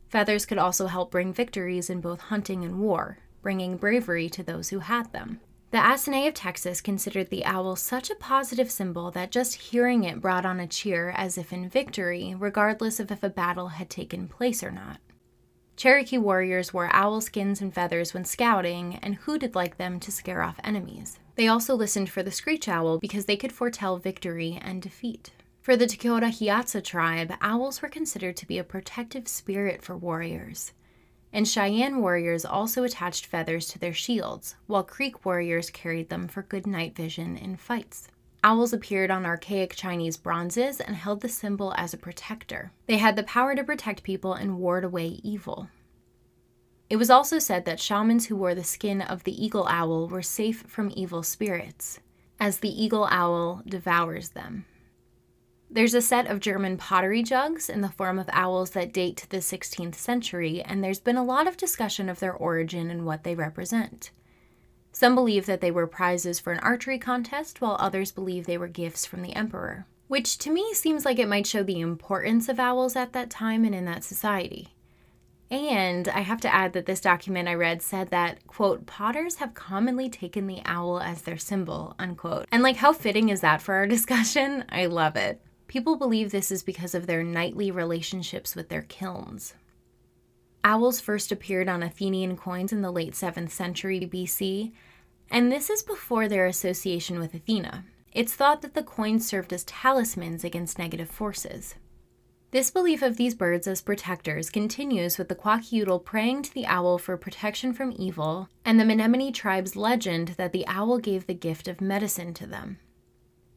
Feathers 0.10 0.46
could 0.46 0.58
also 0.58 0.88
help 0.88 1.12
bring 1.12 1.32
victories 1.32 1.90
in 1.90 2.02
both 2.02 2.20
hunting 2.20 2.66
and 2.66 2.82
war, 2.82 3.20
bringing 3.42 3.78
bravery 3.78 4.28
to 4.32 4.44
those 4.44 4.68
who 4.68 4.80
had 4.80 5.14
them. 5.14 5.40
The 5.72 5.78
Asene 5.78 6.28
of 6.28 6.34
Texas 6.34 6.82
considered 6.82 7.30
the 7.30 7.46
owl 7.46 7.78
such 7.78 8.10
a 8.10 8.16
positive 8.16 8.70
symbol 8.70 9.12
that 9.12 9.32
just 9.32 9.56
hearing 9.56 10.04
it 10.04 10.20
brought 10.20 10.46
on 10.46 10.60
a 10.60 10.68
cheer 10.68 11.12
as 11.12 11.38
if 11.38 11.54
in 11.54 11.70
victory, 11.70 12.36
regardless 12.38 13.00
of 13.00 13.14
if 13.14 13.24
a 13.24 13.30
battle 13.30 13.70
had 13.70 13.90
taken 13.90 14.28
place 14.28 14.62
or 14.62 14.72
not. 14.72 15.00
Cherokee 15.86 16.18
warriors 16.18 16.74
wore 16.74 16.90
owl 16.92 17.22
skins 17.22 17.62
and 17.62 17.72
feathers 17.72 18.12
when 18.12 18.26
scouting 18.26 18.96
and 19.04 19.14
hooted 19.14 19.54
like 19.54 19.78
them 19.78 20.00
to 20.00 20.12
scare 20.12 20.42
off 20.42 20.60
enemies. 20.64 21.20
They 21.36 21.48
also 21.48 21.76
listened 21.76 22.10
for 22.10 22.24
the 22.24 22.32
screech 22.32 22.68
owl 22.68 22.98
because 22.98 23.26
they 23.26 23.38
could 23.38 23.52
foretell 23.52 23.98
victory 23.98 24.58
and 24.60 24.82
defeat. 24.82 25.30
For 25.62 25.76
the 25.76 25.86
Dakota 25.86 26.26
Hidatsa 26.30 26.84
tribe, 26.84 27.34
owls 27.40 27.84
were 27.84 27.88
considered 27.88 28.36
to 28.38 28.48
be 28.48 28.58
a 28.58 28.64
protective 28.64 29.28
spirit 29.28 29.84
for 29.84 29.96
warriors. 29.96 30.74
And 31.32 31.48
Cheyenne 31.48 32.02
warriors 32.02 32.46
also 32.46 32.84
attached 32.84 33.28
feathers 33.28 33.68
to 33.68 33.78
their 33.78 33.94
shields, 33.94 34.56
while 34.66 34.82
Creek 34.82 35.24
warriors 35.24 35.70
carried 35.70 36.10
them 36.10 36.28
for 36.28 36.42
good 36.42 36.66
night 36.66 36.96
vision 36.96 37.38
in 37.38 37.58
fights. 37.58 38.08
Owls 38.44 38.74
appeared 38.74 39.10
on 39.10 39.26
archaic 39.26 39.76
Chinese 39.76 40.18
bronzes 40.18 40.80
and 40.80 40.96
held 40.96 41.22
the 41.22 41.30
symbol 41.30 41.74
as 41.78 41.96
a 41.96 41.98
protector. 41.98 42.72
They 42.86 42.98
had 42.98 43.16
the 43.16 43.24
power 43.24 43.56
to 43.56 43.64
protect 43.64 44.04
people 44.04 44.34
and 44.34 44.60
ward 44.60 44.84
away 44.84 45.20
evil. 45.24 45.68
It 46.90 46.98
was 46.98 47.10
also 47.10 47.40
said 47.40 47.66
that 47.66 47.80
shamans 47.80 48.28
who 48.28 48.36
wore 48.36 48.54
the 48.54 48.64
skin 48.64 49.02
of 49.02 49.24
the 49.24 49.44
eagle 49.44 49.66
owl 49.68 50.08
were 50.08 50.22
safe 50.22 50.62
from 50.68 50.92
evil 50.96 51.24
spirits, 51.24 52.00
as 52.40 52.60
the 52.60 52.84
eagle 52.84 53.08
owl 53.10 53.64
devours 53.66 54.30
them. 54.30 54.66
There's 55.70 55.96
a 55.96 56.02
set 56.02 56.28
of 56.28 56.40
German 56.40 56.78
pottery 56.78 57.24
jugs 57.24 57.70
in 57.70 57.82
the 57.82 57.90
form 57.90 58.20
of 58.20 58.30
owls 58.32 58.70
that 58.72 58.94
date 58.94 59.18
to 59.18 59.30
the 59.30 59.38
16th 59.38 59.96
century, 59.96 60.62
and 60.62 60.84
there's 60.84 61.00
been 61.00 61.18
a 61.18 61.24
lot 61.24 61.48
of 61.48 61.58
discussion 61.58 62.08
of 62.08 62.20
their 62.20 62.34
origin 62.34 62.92
and 62.92 63.04
what 63.04 63.24
they 63.24 63.34
represent. 63.34 64.12
Some 64.92 65.16
believe 65.16 65.48
that 65.48 65.62
they 65.62 65.72
were 65.72 65.88
prizes 65.88 66.40
for 66.40 66.54
an 66.54 66.60
archery 66.60 67.00
contest, 67.00 67.62
while 67.62 67.78
others 67.80 68.12
believe 68.12 68.46
they 68.46 68.60
were 68.60 68.68
gifts 68.68 69.08
from 69.08 69.24
the 69.24 69.36
emperor, 69.36 69.88
which 70.08 70.38
to 70.38 70.52
me 70.52 70.74
seems 70.74 71.04
like 71.04 71.18
it 71.18 71.28
might 71.28 71.48
show 71.48 71.64
the 71.64 71.82
importance 71.82 72.48
of 72.48 72.60
owls 72.60 72.96
at 72.96 73.12
that 73.14 73.32
time 73.32 73.66
and 73.66 73.74
in 73.74 73.86
that 73.86 74.04
society. 74.04 74.75
And 75.52 76.08
I 76.08 76.22
have 76.22 76.42
to 76.42 76.54
add 76.54 76.74
that 76.74 76.88
this 76.88 77.00
document 77.00 77.48
I 77.48 77.54
read 77.54 77.82
said 77.82 78.10
that, 78.10 78.46
quote, 78.48 78.86
potters 78.88 79.36
have 79.36 79.54
commonly 79.54 80.10
taken 80.10 80.48
the 80.48 80.62
owl 80.66 81.00
as 81.00 81.22
their 81.22 81.38
symbol, 81.38 81.96
unquote. 82.00 82.48
And 82.52 82.64
like, 82.64 82.78
how 82.78 82.94
fitting 82.94 83.30
is 83.30 83.42
that 83.42 83.62
for 83.62 83.76
our 83.76 83.88
discussion? 83.96 84.66
I 84.70 84.88
love 84.88 85.16
it. 85.16 85.42
People 85.68 85.98
believe 85.98 86.32
this 86.32 86.52
is 86.52 86.64
because 86.64 86.96
of 86.96 87.08
their 87.08 87.24
nightly 87.24 87.72
relationships 87.72 88.56
with 88.56 88.70
their 88.70 88.84
kilns. 88.84 89.54
Owls 90.64 91.00
first 91.00 91.32
appeared 91.32 91.70
on 91.70 91.84
Athenian 91.84 92.36
coins 92.38 92.74
in 92.74 92.82
the 92.82 92.92
late 92.92 93.14
7th 93.14 93.52
century 93.52 94.00
BC, 94.00 94.72
and 95.30 95.52
this 95.52 95.70
is 95.70 95.84
before 95.84 96.28
their 96.28 96.48
association 96.48 97.20
with 97.20 97.36
Athena. 97.36 97.86
It's 98.12 98.34
thought 98.34 98.62
that 98.62 98.74
the 98.74 98.84
coins 98.84 99.28
served 99.28 99.54
as 99.54 99.64
talismans 99.66 100.44
against 100.44 100.80
negative 100.80 101.10
forces. 101.10 101.76
This 102.56 102.72
belief 102.72 103.02
of 103.02 103.18
these 103.18 103.36
birds 103.36 103.68
as 103.68 103.82
protectors 103.82 104.50
continues 104.50 105.18
with 105.18 105.28
the 105.28 105.36
Kwakiutl 105.36 106.06
praying 106.06 106.44
to 106.44 106.54
the 106.54 106.66
owl 106.66 106.98
for 106.98 107.18
protection 107.18 107.74
from 107.74 107.94
evil, 108.00 108.48
and 108.64 108.80
the 108.80 108.86
Menominee 108.86 109.34
tribe's 109.34 109.76
legend 109.76 110.30
that 110.38 110.54
the 110.54 110.66
owl 110.66 110.98
gave 110.98 111.28
the 111.28 111.34
gift 111.34 111.68
of 111.68 111.82
medicine 111.82 112.34
to 112.36 112.48
them. 112.48 112.80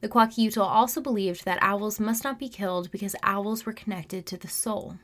The 0.00 0.08
Kwakiutl 0.08 0.66
also 0.66 1.00
believed 1.00 1.44
that 1.44 1.62
owls 1.62 2.00
must 2.00 2.24
not 2.24 2.40
be 2.40 2.48
killed 2.48 2.90
because 2.90 3.14
owls 3.22 3.64
were 3.64 3.72
connected 3.72 4.26
to 4.26 4.36
the 4.36 4.48
soul. 4.48 4.96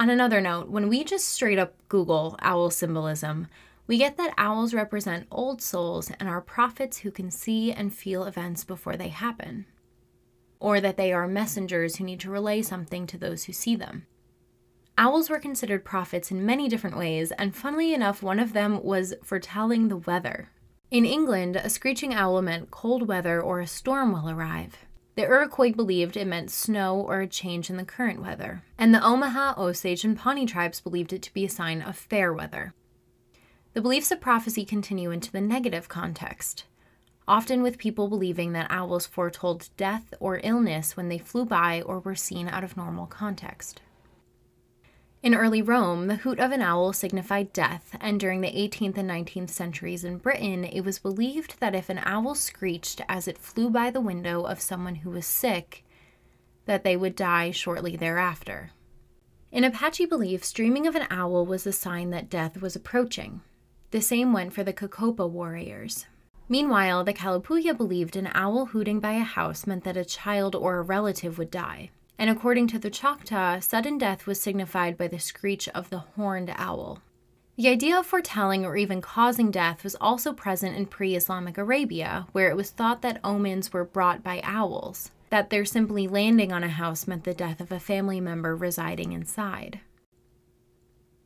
On 0.00 0.10
another 0.10 0.40
note, 0.40 0.68
when 0.68 0.88
we 0.88 1.04
just 1.04 1.28
straight 1.28 1.60
up 1.60 1.76
Google 1.88 2.36
owl 2.42 2.70
symbolism, 2.70 3.46
we 3.86 3.98
get 3.98 4.16
that 4.16 4.34
owls 4.36 4.74
represent 4.74 5.28
old 5.30 5.62
souls 5.62 6.10
and 6.18 6.28
are 6.28 6.40
prophets 6.40 6.98
who 6.98 7.12
can 7.12 7.30
see 7.30 7.70
and 7.70 7.94
feel 7.94 8.24
events 8.24 8.64
before 8.64 8.96
they 8.96 9.10
happen 9.10 9.66
or 10.60 10.80
that 10.80 10.96
they 10.96 11.12
are 11.12 11.28
messengers 11.28 11.96
who 11.96 12.04
need 12.04 12.20
to 12.20 12.30
relay 12.30 12.62
something 12.62 13.06
to 13.06 13.18
those 13.18 13.44
who 13.44 13.52
see 13.52 13.76
them. 13.76 14.06
Owls 14.96 15.30
were 15.30 15.38
considered 15.38 15.84
prophets 15.84 16.30
in 16.32 16.44
many 16.44 16.68
different 16.68 16.96
ways, 16.96 17.30
and 17.32 17.54
funnily 17.54 17.94
enough, 17.94 18.22
one 18.22 18.40
of 18.40 18.52
them 18.52 18.82
was 18.82 19.14
foretelling 19.22 19.88
the 19.88 19.96
weather. 19.96 20.50
In 20.90 21.04
England, 21.04 21.54
a 21.54 21.70
screeching 21.70 22.12
owl 22.14 22.42
meant 22.42 22.70
cold 22.70 23.06
weather 23.06 23.40
or 23.40 23.60
a 23.60 23.66
storm 23.66 24.12
will 24.12 24.28
arrive. 24.28 24.76
The 25.14 25.22
Iroquois 25.22 25.72
believed 25.72 26.16
it 26.16 26.26
meant 26.26 26.50
snow 26.50 26.96
or 26.96 27.20
a 27.20 27.26
change 27.26 27.70
in 27.70 27.76
the 27.76 27.84
current 27.84 28.22
weather, 28.22 28.62
and 28.76 28.94
the 28.94 29.04
Omaha, 29.04 29.54
Osage, 29.56 30.04
and 30.04 30.16
Pawnee 30.16 30.46
tribes 30.46 30.80
believed 30.80 31.12
it 31.12 31.22
to 31.22 31.34
be 31.34 31.44
a 31.44 31.48
sign 31.48 31.82
of 31.82 31.96
fair 31.96 32.32
weather. 32.32 32.72
The 33.74 33.82
beliefs 33.82 34.10
of 34.10 34.20
prophecy 34.20 34.64
continue 34.64 35.10
into 35.10 35.30
the 35.30 35.40
negative 35.40 35.88
context 35.88 36.64
often 37.28 37.62
with 37.62 37.78
people 37.78 38.08
believing 38.08 38.52
that 38.52 38.70
owls 38.70 39.06
foretold 39.06 39.68
death 39.76 40.14
or 40.18 40.40
illness 40.42 40.96
when 40.96 41.08
they 41.08 41.18
flew 41.18 41.44
by 41.44 41.82
or 41.82 42.00
were 42.00 42.14
seen 42.14 42.48
out 42.48 42.64
of 42.64 42.76
normal 42.76 43.06
context. 43.06 43.80
In 45.22 45.34
early 45.34 45.60
Rome, 45.60 46.06
the 46.06 46.16
hoot 46.16 46.38
of 46.38 46.52
an 46.52 46.62
owl 46.62 46.92
signified 46.92 47.52
death, 47.52 47.96
and 48.00 48.18
during 48.18 48.40
the 48.40 48.52
18th 48.52 48.96
and 48.96 49.10
19th 49.10 49.50
centuries 49.50 50.04
in 50.04 50.18
Britain, 50.18 50.64
it 50.64 50.82
was 50.82 51.00
believed 51.00 51.60
that 51.60 51.74
if 51.74 51.88
an 51.88 52.00
owl 52.04 52.34
screeched 52.34 53.02
as 53.08 53.28
it 53.28 53.36
flew 53.36 53.68
by 53.68 53.90
the 53.90 54.00
window 54.00 54.44
of 54.44 54.60
someone 54.60 54.96
who 54.96 55.10
was 55.10 55.26
sick, 55.26 55.84
that 56.66 56.84
they 56.84 56.96
would 56.96 57.16
die 57.16 57.50
shortly 57.50 57.96
thereafter. 57.96 58.70
In 59.50 59.64
Apache 59.64 60.06
belief, 60.06 60.52
dreaming 60.52 60.86
of 60.86 60.94
an 60.94 61.06
owl 61.10 61.44
was 61.44 61.66
a 61.66 61.72
sign 61.72 62.10
that 62.10 62.30
death 62.30 62.62
was 62.62 62.76
approaching. 62.76 63.40
The 63.90 64.00
same 64.00 64.32
went 64.32 64.52
for 64.52 64.62
the 64.62 64.72
Cocopah 64.72 65.28
warriors. 65.28 66.06
Meanwhile, 66.48 67.04
the 67.04 67.12
Kalapuya 67.12 67.76
believed 67.76 68.16
an 68.16 68.30
owl 68.32 68.66
hooting 68.66 69.00
by 69.00 69.12
a 69.12 69.20
house 69.20 69.66
meant 69.66 69.84
that 69.84 69.96
a 69.96 70.04
child 70.04 70.54
or 70.54 70.78
a 70.78 70.82
relative 70.82 71.36
would 71.36 71.50
die. 71.50 71.90
And 72.18 72.30
according 72.30 72.68
to 72.68 72.78
the 72.78 72.90
Choctaw, 72.90 73.60
sudden 73.60 73.98
death 73.98 74.26
was 74.26 74.40
signified 74.40 74.96
by 74.96 75.08
the 75.08 75.18
screech 75.18 75.68
of 75.68 75.90
the 75.90 75.98
horned 75.98 76.52
owl. 76.56 77.02
The 77.56 77.68
idea 77.68 77.98
of 77.98 78.06
foretelling 78.06 78.64
or 78.64 78.76
even 78.76 79.00
causing 79.00 79.50
death 79.50 79.84
was 79.84 79.96
also 80.00 80.32
present 80.32 80.76
in 80.76 80.86
pre 80.86 81.14
Islamic 81.14 81.58
Arabia, 81.58 82.26
where 82.32 82.48
it 82.48 82.56
was 82.56 82.70
thought 82.70 83.02
that 83.02 83.20
omens 83.22 83.72
were 83.72 83.84
brought 83.84 84.22
by 84.22 84.40
owls, 84.42 85.10
that 85.30 85.50
their 85.50 85.64
simply 85.64 86.08
landing 86.08 86.52
on 86.52 86.64
a 86.64 86.68
house 86.68 87.06
meant 87.06 87.24
the 87.24 87.34
death 87.34 87.60
of 87.60 87.70
a 87.70 87.80
family 87.80 88.20
member 88.20 88.56
residing 88.56 89.12
inside. 89.12 89.80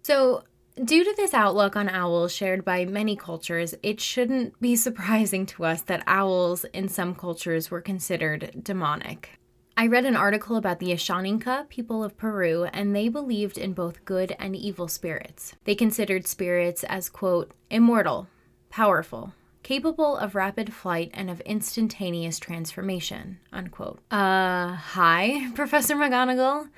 So, 0.02 0.43
Due 0.83 1.05
to 1.05 1.14
this 1.17 1.35
outlook 1.35 1.76
on 1.76 1.91
owls 1.91 2.35
shared 2.35 2.64
by 2.64 2.87
many 2.87 3.14
cultures, 3.14 3.75
it 3.83 4.00
shouldn't 4.00 4.59
be 4.59 4.75
surprising 4.87 5.45
to 5.47 5.64
us 5.64 5.83
that 5.83 6.02
owls 6.07 6.64
in 6.73 6.88
some 6.88 7.14
cultures 7.14 7.71
were 7.71 7.83
considered 7.83 8.52
demonic. 8.62 9.38
I 9.76 9.87
read 9.87 10.07
an 10.07 10.17
article 10.17 10.57
about 10.57 10.79
the 10.79 10.93
Ashaninka 10.93 11.69
people 11.69 12.02
of 12.02 12.17
Peru, 12.17 12.64
and 12.73 12.95
they 12.95 13.09
believed 13.09 13.59
in 13.59 13.73
both 13.73 14.05
good 14.05 14.35
and 14.38 14.57
evil 14.57 14.88
spirits. 14.88 15.55
They 15.64 15.75
considered 15.75 16.26
spirits 16.26 16.85
as, 16.85 17.09
quote, 17.09 17.52
immortal, 17.71 18.29
powerful, 18.71 19.35
capable 19.62 20.17
of 20.17 20.35
rapid 20.35 20.73
flight 20.73 21.11
and 21.14 21.31
of 21.31 21.41
instantaneous 21.41 22.38
transformation, 22.38 23.41
unquote. 23.52 24.00
Uh, 24.11 24.75
hi, 24.75 25.50
Professor 25.55 25.97
McGonagall. 25.97 26.69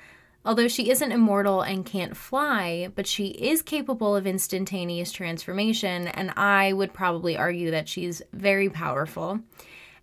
Although 0.45 0.67
she 0.67 0.91
isn't 0.91 1.11
immortal 1.11 1.61
and 1.61 1.83
can't 1.83 2.15
fly, 2.15 2.89
but 2.93 3.07
she 3.07 3.29
is 3.29 3.63
capable 3.63 4.15
of 4.15 4.27
instantaneous 4.27 5.11
transformation, 5.11 6.07
and 6.07 6.31
I 6.37 6.71
would 6.71 6.93
probably 6.93 7.35
argue 7.35 7.71
that 7.71 7.89
she's 7.89 8.21
very 8.31 8.69
powerful. 8.69 9.39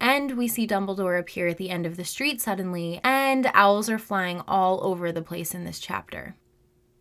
And 0.00 0.36
we 0.36 0.48
see 0.48 0.66
Dumbledore 0.66 1.16
appear 1.16 1.46
at 1.46 1.58
the 1.58 1.70
end 1.70 1.86
of 1.86 1.96
the 1.96 2.04
street 2.04 2.40
suddenly, 2.40 3.00
and 3.04 3.48
owls 3.54 3.88
are 3.88 4.00
flying 4.00 4.42
all 4.48 4.84
over 4.84 5.12
the 5.12 5.22
place 5.22 5.54
in 5.54 5.64
this 5.64 5.78
chapter. 5.78 6.34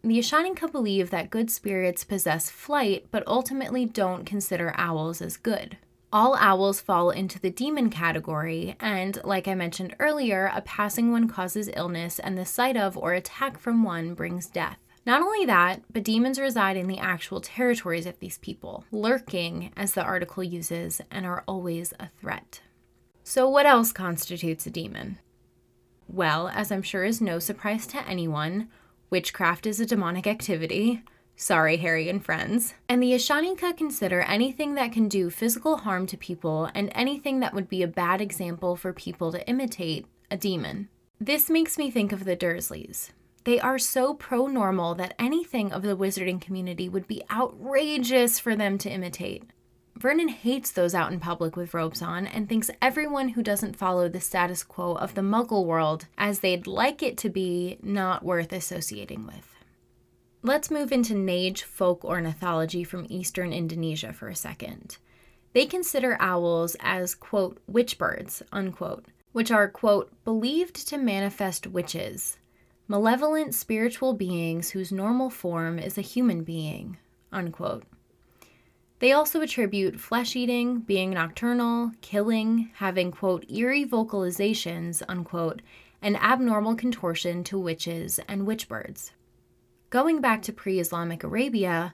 The 0.04 0.20
Ashaninka 0.20 0.72
believe 0.72 1.10
that 1.10 1.32
good 1.32 1.50
spirits 1.50 2.04
possess 2.04 2.52
flight, 2.52 3.08
but 3.10 3.24
ultimately 3.26 3.86
don't 3.86 4.24
consider 4.24 4.74
owls 4.78 5.20
as 5.20 5.38
good. 5.38 5.78
All 6.13 6.36
owls 6.36 6.82
fall 6.82 7.10
into 7.10 7.39
the 7.39 7.50
demon 7.50 7.89
category, 7.89 8.75
and 8.82 9.18
like 9.24 9.48
I 9.48 9.56
mentioned 9.56 9.96
earlier, 9.98 10.51
a 10.53 10.62
passing 10.62 11.10
one 11.13 11.30
causes 11.30 11.70
illness, 11.74 12.20
and 12.20 12.38
the 12.38 12.46
sight 12.46 12.75
of 12.75 12.98
or 12.98 13.13
attack 13.13 13.58
from 13.58 13.84
one 13.84 14.13
brings 14.13 14.48
death. 14.48 14.77
Not 15.06 15.22
only 15.22 15.46
that, 15.46 15.84
but 15.91 16.03
demons 16.03 16.38
reside 16.38 16.75
in 16.75 16.88
the 16.88 16.98
actual 16.98 17.39
territories 17.39 18.06
of 18.06 18.20
these 18.20 18.38
people, 18.39 18.84
lurking, 18.91 19.72
as 19.77 19.94
the 19.94 20.03
article 20.03 20.44
uses, 20.44 21.00
and 21.10 21.25
are 21.25 21.46
always 21.48 21.94
a 21.98 22.10
threat. 22.20 22.60
So, 23.24 23.48
what 23.50 23.65
else 23.65 23.94
constitutes 23.94 24.65
a 24.65 24.70
demon? 24.70 25.18
Well, 26.10 26.50
as 26.50 26.74
I'm 26.74 26.84
sure 26.84 27.06
is 27.06 27.22
no 27.22 27.39
surprise 27.39 27.88
to 27.88 28.06
anyone, 28.06 28.68
witchcraft 29.10 29.65
is 29.65 29.80
a 29.80 29.86
demonic 29.86 30.27
activity. 30.27 31.03
Sorry, 31.36 31.78
Harry 31.78 32.08
and 32.10 32.24
friends. 32.24 32.76
And 32.88 33.02
the 33.02 33.14
Ashaninka 33.14 33.76
consider 33.76 34.22
anything 34.22 34.76
that 34.76 34.92
can 34.92 35.08
do 35.08 35.30
physical 35.30 35.78
harm 35.78 36.06
to 36.08 36.18
people 36.18 36.70
and 36.76 36.92
anything 36.94 37.40
that 37.40 37.54
would 37.54 37.68
be 37.68 37.82
a 37.82 37.88
bad 37.88 38.22
example 38.22 38.76
for 38.76 38.94
people 38.94 39.32
to 39.32 39.48
imitate 39.48 40.06
a 40.30 40.38
demon. 40.38 40.90
This 41.20 41.50
makes 41.50 41.78
me 41.78 41.90
think 41.90 42.12
of 42.12 42.26
the 42.26 42.36
Dursleys. 42.36 43.12
They 43.44 43.60
are 43.60 43.80
so 43.80 44.14
pro 44.14 44.46
normal 44.46 44.94
that 44.96 45.16
anything 45.18 45.72
of 45.72 45.82
the 45.82 45.98
wizarding 45.98 46.40
community 46.40 46.88
would 46.88 47.08
be 47.08 47.24
outrageous 47.32 48.40
for 48.40 48.56
them 48.56 48.78
to 48.80 48.90
imitate. 48.90 49.44
Vernon 49.98 50.30
hates 50.30 50.72
those 50.72 50.96
out 50.96 51.12
in 51.12 51.20
public 51.20 51.56
with 51.56 51.74
robes 51.74 52.02
on 52.02 52.26
and 52.26 52.48
thinks 52.48 52.72
everyone 52.82 53.30
who 53.30 53.44
doesn't 53.44 53.76
follow 53.76 54.10
the 54.10 54.20
status 54.20 54.64
quo 54.64 54.94
of 54.94 55.16
the 55.16 55.22
muggle 55.22 55.66
world 55.66 56.08
as 56.18 56.40
they'd 56.40 56.66
like 56.66 57.04
it 57.04 57.18
to 57.18 57.30
be 57.30 57.78
not 57.84 58.24
worth 58.24 58.52
associating 58.54 59.28
with. 59.28 59.50
Let's 60.44 60.72
move 60.72 60.92
into 60.92 61.14
Nage 61.14 61.62
folk 61.62 62.04
ornithology 62.04 62.84
from 62.84 63.06
eastern 63.10 63.54
Indonesia 63.54 64.12
for 64.12 64.28
a 64.28 64.36
second. 64.36 64.98
They 65.54 65.68
consider 65.68 66.18
owls 66.20 66.76
as, 66.80 67.14
quote, 67.14 67.60
witch 67.68 68.00
birds, 68.00 68.42
unquote, 68.52 69.06
which 69.34 69.52
are, 69.52 69.68
quote, 69.68 70.12
believed 70.24 70.88
to 70.88 70.98
manifest 70.98 71.68
witches, 71.68 72.40
malevolent 72.88 73.54
spiritual 73.54 74.14
beings 74.14 74.72
whose 74.72 74.92
normal 74.92 75.30
form 75.30 75.78
is 75.78 76.00
a 76.00 76.02
human 76.02 76.44
being, 76.44 76.98
unquote. 77.32 77.84
They 78.98 79.12
also 79.12 79.42
attribute 79.42 80.00
flesh 80.00 80.36
eating, 80.36 80.80
being 80.80 81.12
nocturnal, 81.12 81.92
killing, 82.02 82.72
having, 82.78 83.12
quote, 83.12 83.46
eerie 83.48 83.86
vocalizations, 83.86 85.04
unquote, 85.08 85.62
and 86.02 86.18
abnormal 86.18 86.74
contortion 86.74 87.44
to 87.44 87.60
witches 87.60 88.20
and 88.28 88.48
witch 88.48 88.68
birds. 88.68 89.12
Going 89.92 90.22
back 90.22 90.42
to 90.44 90.54
pre 90.54 90.80
Islamic 90.80 91.22
Arabia, 91.22 91.94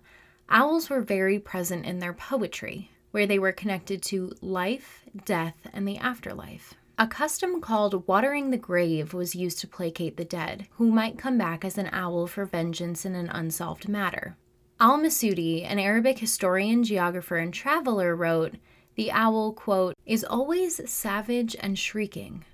owls 0.50 0.88
were 0.88 1.02
very 1.02 1.40
present 1.40 1.84
in 1.84 1.98
their 1.98 2.14
poetry, 2.14 2.92
where 3.10 3.26
they 3.26 3.40
were 3.40 3.52
connected 3.52 4.04
to 4.04 4.34
life, 4.40 5.04
death, 5.26 5.56
and 5.74 5.88
the 5.88 5.98
afterlife. 5.98 6.76
A 7.00 7.08
custom 7.08 7.60
called 7.60 8.08
watering 8.08 8.52
the 8.52 8.58
grave 8.58 9.16
was 9.16 9.34
used 9.34 9.58
to 9.62 9.68
placate 9.68 10.16
the 10.16 10.24
dead, 10.24 10.68
who 10.74 10.92
might 10.92 11.18
come 11.18 11.40
back 11.40 11.66
as 11.66 11.76
an 11.80 11.90
owl 11.92 12.28
for 12.28 12.46
vengeance 12.46 13.04
in 13.04 13.16
an 13.16 13.30
unsolved 13.30 13.90
matter. 13.90 14.38
Al 14.80 15.00
Masudi, 15.00 15.66
an 15.66 15.80
Arabic 15.80 16.20
historian, 16.20 16.84
geographer, 16.84 17.38
and 17.38 17.52
traveler, 17.52 18.16
wrote, 18.16 18.58
The 18.94 19.10
owl, 19.10 19.54
quote, 19.54 19.96
is 20.06 20.24
always 20.24 20.88
savage 20.88 21.56
and 21.60 21.80
shrieking, 21.80 22.46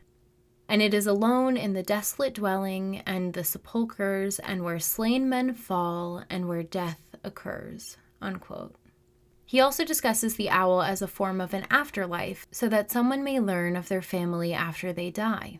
and 0.74 0.82
it 0.82 0.92
is 0.92 1.06
alone 1.06 1.56
in 1.56 1.74
the 1.74 1.84
desolate 1.84 2.34
dwelling 2.34 2.98
and 3.06 3.34
the 3.34 3.44
sepulchres 3.44 4.40
and 4.40 4.64
where 4.64 4.80
slain 4.80 5.30
men 5.30 5.54
fall 5.54 6.24
and 6.32 6.48
where 6.48 6.64
death 6.64 7.16
occurs. 7.24 7.96
Unquote. 8.20 8.74
He 9.46 9.60
also 9.60 9.86
discusses 9.86 10.36
the 10.36 10.50
owl 10.50 10.82
as 10.82 11.04
a 11.04 11.08
form 11.08 11.40
of 11.40 11.54
an 11.54 11.68
afterlife 11.70 12.48
so 12.50 12.68
that 12.70 12.90
someone 12.90 13.24
may 13.24 13.40
learn 13.40 13.76
of 13.76 13.88
their 13.88 14.02
family 14.02 14.52
after 14.52 14.92
they 14.92 15.12
die. 15.12 15.60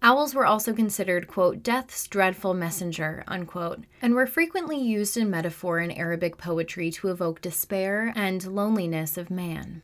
Owls 0.00 0.32
were 0.32 0.46
also 0.46 0.72
considered, 0.72 1.26
quote, 1.26 1.64
death's 1.64 2.06
dreadful 2.06 2.54
messenger, 2.54 3.24
unquote, 3.26 3.84
and 4.00 4.14
were 4.14 4.28
frequently 4.28 4.78
used 4.80 5.16
in 5.16 5.28
metaphor 5.28 5.80
in 5.80 5.90
Arabic 5.90 6.38
poetry 6.38 6.92
to 6.92 7.08
evoke 7.08 7.40
despair 7.40 8.12
and 8.14 8.46
loneliness 8.46 9.16
of 9.18 9.28
man. 9.28 9.82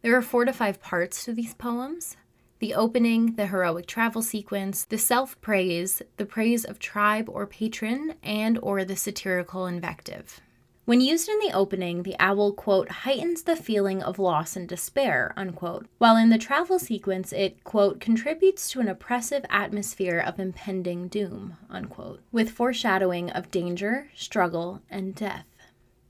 There 0.00 0.16
are 0.16 0.22
four 0.22 0.46
to 0.46 0.54
five 0.54 0.80
parts 0.80 1.22
to 1.26 1.34
these 1.34 1.52
poems, 1.52 2.16
the 2.64 2.72
opening, 2.72 3.34
the 3.34 3.48
heroic 3.48 3.84
travel 3.84 4.22
sequence, 4.22 4.86
the 4.86 4.96
self-praise, 4.96 6.00
the 6.16 6.24
praise 6.24 6.64
of 6.64 6.78
tribe 6.78 7.28
or 7.28 7.46
patron, 7.46 8.14
and 8.22 8.58
or 8.62 8.86
the 8.86 8.96
satirical 8.96 9.66
invective. 9.66 10.40
When 10.86 11.02
used 11.02 11.28
in 11.28 11.38
the 11.40 11.52
opening, 11.52 12.04
the 12.04 12.16
owl, 12.18 12.54
quote, 12.54 12.88
heightens 12.88 13.42
the 13.42 13.54
feeling 13.54 14.02
of 14.02 14.18
loss 14.18 14.56
and 14.56 14.66
despair, 14.66 15.34
unquote, 15.36 15.88
while 15.98 16.16
in 16.16 16.30
the 16.30 16.38
travel 16.38 16.78
sequence 16.78 17.34
it, 17.34 17.62
quote, 17.64 18.00
contributes 18.00 18.70
to 18.70 18.80
an 18.80 18.88
oppressive 18.88 19.44
atmosphere 19.50 20.18
of 20.18 20.40
impending 20.40 21.08
doom, 21.08 21.58
unquote, 21.68 22.22
with 22.32 22.50
foreshadowing 22.50 23.28
of 23.28 23.50
danger, 23.50 24.08
struggle, 24.16 24.80
and 24.88 25.14
death. 25.14 25.44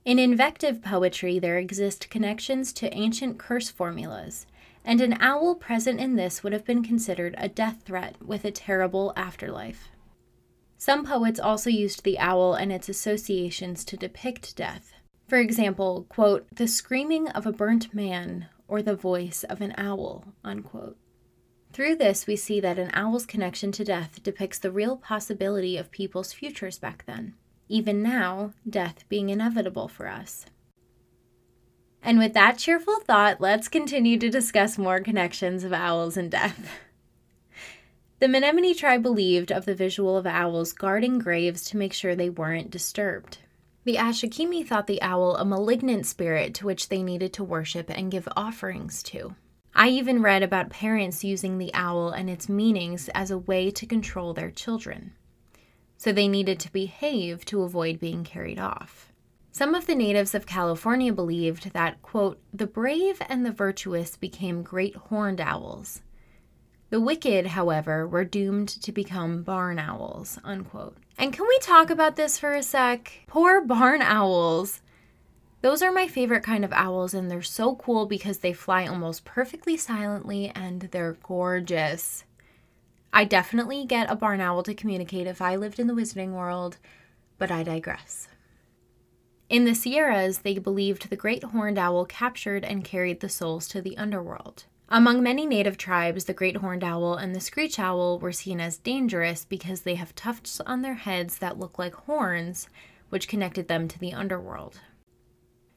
In 0.04 0.20
invective 0.20 0.82
poetry, 0.82 1.40
there 1.40 1.58
exist 1.58 2.10
connections 2.10 2.72
to 2.74 2.94
ancient 2.94 3.38
curse 3.40 3.70
formulas, 3.70 4.46
and 4.84 5.00
an 5.00 5.16
owl 5.20 5.54
present 5.54 5.98
in 5.98 6.16
this 6.16 6.42
would 6.42 6.52
have 6.52 6.64
been 6.64 6.82
considered 6.82 7.34
a 7.38 7.48
death 7.48 7.82
threat 7.84 8.16
with 8.22 8.44
a 8.44 8.50
terrible 8.50 9.12
afterlife. 9.16 9.88
Some 10.76 11.06
poets 11.06 11.40
also 11.40 11.70
used 11.70 12.04
the 12.04 12.18
owl 12.18 12.54
and 12.54 12.70
its 12.70 12.88
associations 12.88 13.84
to 13.86 13.96
depict 13.96 14.56
death. 14.56 14.92
For 15.26 15.38
example, 15.38 16.04
quote, 16.10 16.46
the 16.54 16.68
screaming 16.68 17.28
of 17.28 17.46
a 17.46 17.52
burnt 17.52 17.94
man 17.94 18.48
or 18.68 18.82
the 18.82 18.94
voice 18.94 19.44
of 19.44 19.60
an 19.60 19.74
owl, 19.78 20.24
unquote. 20.44 20.98
Through 21.72 21.96
this, 21.96 22.26
we 22.26 22.36
see 22.36 22.60
that 22.60 22.78
an 22.78 22.90
owl's 22.92 23.26
connection 23.26 23.72
to 23.72 23.84
death 23.84 24.22
depicts 24.22 24.58
the 24.58 24.70
real 24.70 24.96
possibility 24.96 25.76
of 25.76 25.90
people's 25.90 26.32
futures 26.32 26.78
back 26.78 27.04
then, 27.06 27.34
even 27.68 28.02
now, 28.02 28.52
death 28.68 29.04
being 29.08 29.30
inevitable 29.30 29.88
for 29.88 30.06
us. 30.06 30.46
And 32.04 32.18
with 32.18 32.34
that 32.34 32.58
cheerful 32.58 33.00
thought, 33.00 33.40
let's 33.40 33.66
continue 33.66 34.18
to 34.18 34.28
discuss 34.28 34.76
more 34.76 35.00
connections 35.00 35.64
of 35.64 35.72
owls 35.72 36.18
and 36.18 36.30
death. 36.30 36.68
The 38.20 38.28
Menominee 38.28 38.74
tribe 38.74 39.02
believed 39.02 39.50
of 39.50 39.64
the 39.64 39.74
visual 39.74 40.16
of 40.16 40.26
owls 40.26 40.74
guarding 40.74 41.18
graves 41.18 41.64
to 41.64 41.78
make 41.78 41.94
sure 41.94 42.14
they 42.14 42.28
weren't 42.28 42.70
disturbed. 42.70 43.38
The 43.84 43.96
Ashakimi 43.96 44.66
thought 44.66 44.86
the 44.86 45.00
owl 45.00 45.36
a 45.36 45.46
malignant 45.46 46.06
spirit 46.06 46.52
to 46.54 46.66
which 46.66 46.90
they 46.90 47.02
needed 47.02 47.32
to 47.34 47.44
worship 47.44 47.90
and 47.90 48.10
give 48.10 48.28
offerings 48.36 49.02
to. 49.04 49.34
I 49.74 49.88
even 49.88 50.22
read 50.22 50.42
about 50.42 50.70
parents 50.70 51.24
using 51.24 51.58
the 51.58 51.72
owl 51.74 52.10
and 52.10 52.30
its 52.30 52.48
meanings 52.48 53.08
as 53.14 53.30
a 53.30 53.38
way 53.38 53.70
to 53.72 53.86
control 53.86 54.34
their 54.34 54.50
children. 54.50 55.12
So 55.96 56.12
they 56.12 56.28
needed 56.28 56.60
to 56.60 56.72
behave 56.72 57.44
to 57.46 57.62
avoid 57.62 57.98
being 57.98 58.24
carried 58.24 58.58
off. 58.58 59.10
Some 59.56 59.76
of 59.76 59.86
the 59.86 59.94
natives 59.94 60.34
of 60.34 60.46
California 60.46 61.12
believed 61.12 61.74
that, 61.74 62.02
quote, 62.02 62.40
the 62.52 62.66
brave 62.66 63.22
and 63.28 63.46
the 63.46 63.52
virtuous 63.52 64.16
became 64.16 64.64
great 64.64 64.96
horned 64.96 65.40
owls. 65.40 66.02
The 66.90 67.00
wicked, 67.00 67.46
however, 67.46 68.04
were 68.04 68.24
doomed 68.24 68.68
to 68.68 68.90
become 68.90 69.44
barn 69.44 69.78
owls, 69.78 70.40
unquote. 70.42 70.96
And 71.16 71.32
can 71.32 71.46
we 71.46 71.56
talk 71.60 71.88
about 71.88 72.16
this 72.16 72.36
for 72.36 72.52
a 72.52 72.64
sec? 72.64 73.12
Poor 73.28 73.60
barn 73.60 74.02
owls. 74.02 74.80
Those 75.60 75.82
are 75.82 75.92
my 75.92 76.08
favorite 76.08 76.42
kind 76.42 76.64
of 76.64 76.72
owls, 76.72 77.14
and 77.14 77.30
they're 77.30 77.40
so 77.40 77.76
cool 77.76 78.06
because 78.06 78.38
they 78.38 78.52
fly 78.52 78.88
almost 78.88 79.24
perfectly 79.24 79.76
silently 79.76 80.50
and 80.52 80.80
they're 80.90 81.16
gorgeous. 81.22 82.24
I 83.12 83.22
definitely 83.22 83.84
get 83.84 84.10
a 84.10 84.16
barn 84.16 84.40
owl 84.40 84.64
to 84.64 84.74
communicate 84.74 85.28
if 85.28 85.40
I 85.40 85.54
lived 85.54 85.78
in 85.78 85.86
the 85.86 85.94
wizarding 85.94 86.32
world, 86.32 86.78
but 87.38 87.52
I 87.52 87.62
digress. 87.62 88.26
In 89.48 89.64
the 89.64 89.74
Sierras, 89.74 90.38
they 90.38 90.58
believed 90.58 91.10
the 91.10 91.16
great 91.16 91.44
horned 91.44 91.78
owl 91.78 92.06
captured 92.06 92.64
and 92.64 92.84
carried 92.84 93.20
the 93.20 93.28
souls 93.28 93.68
to 93.68 93.82
the 93.82 93.96
underworld. 93.98 94.64
Among 94.88 95.22
many 95.22 95.46
native 95.46 95.76
tribes, 95.76 96.24
the 96.24 96.32
great 96.32 96.56
horned 96.56 96.84
owl 96.84 97.14
and 97.14 97.34
the 97.34 97.40
screech 97.40 97.78
owl 97.78 98.18
were 98.18 98.32
seen 98.32 98.60
as 98.60 98.78
dangerous 98.78 99.44
because 99.44 99.82
they 99.82 99.96
have 99.96 100.14
tufts 100.14 100.60
on 100.60 100.82
their 100.82 100.94
heads 100.94 101.38
that 101.38 101.58
look 101.58 101.78
like 101.78 101.94
horns, 101.94 102.68
which 103.08 103.28
connected 103.28 103.68
them 103.68 103.88
to 103.88 103.98
the 103.98 104.12
underworld. 104.12 104.80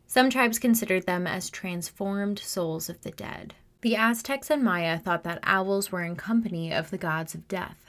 Some 0.06 0.30
tribes 0.30 0.60
considered 0.60 1.06
them 1.06 1.28
as 1.28 1.50
transformed 1.50 2.40
souls 2.40 2.90
of 2.90 3.02
the 3.02 3.12
dead. 3.12 3.56
The 3.82 3.96
Aztecs 3.96 4.50
and 4.50 4.64
Maya 4.64 4.98
thought 4.98 5.24
that 5.24 5.40
owls 5.44 5.92
were 5.92 6.04
in 6.04 6.16
company 6.16 6.74
of 6.74 6.90
the 6.90 6.98
gods 6.98 7.36
of 7.36 7.48
death. 7.48 7.87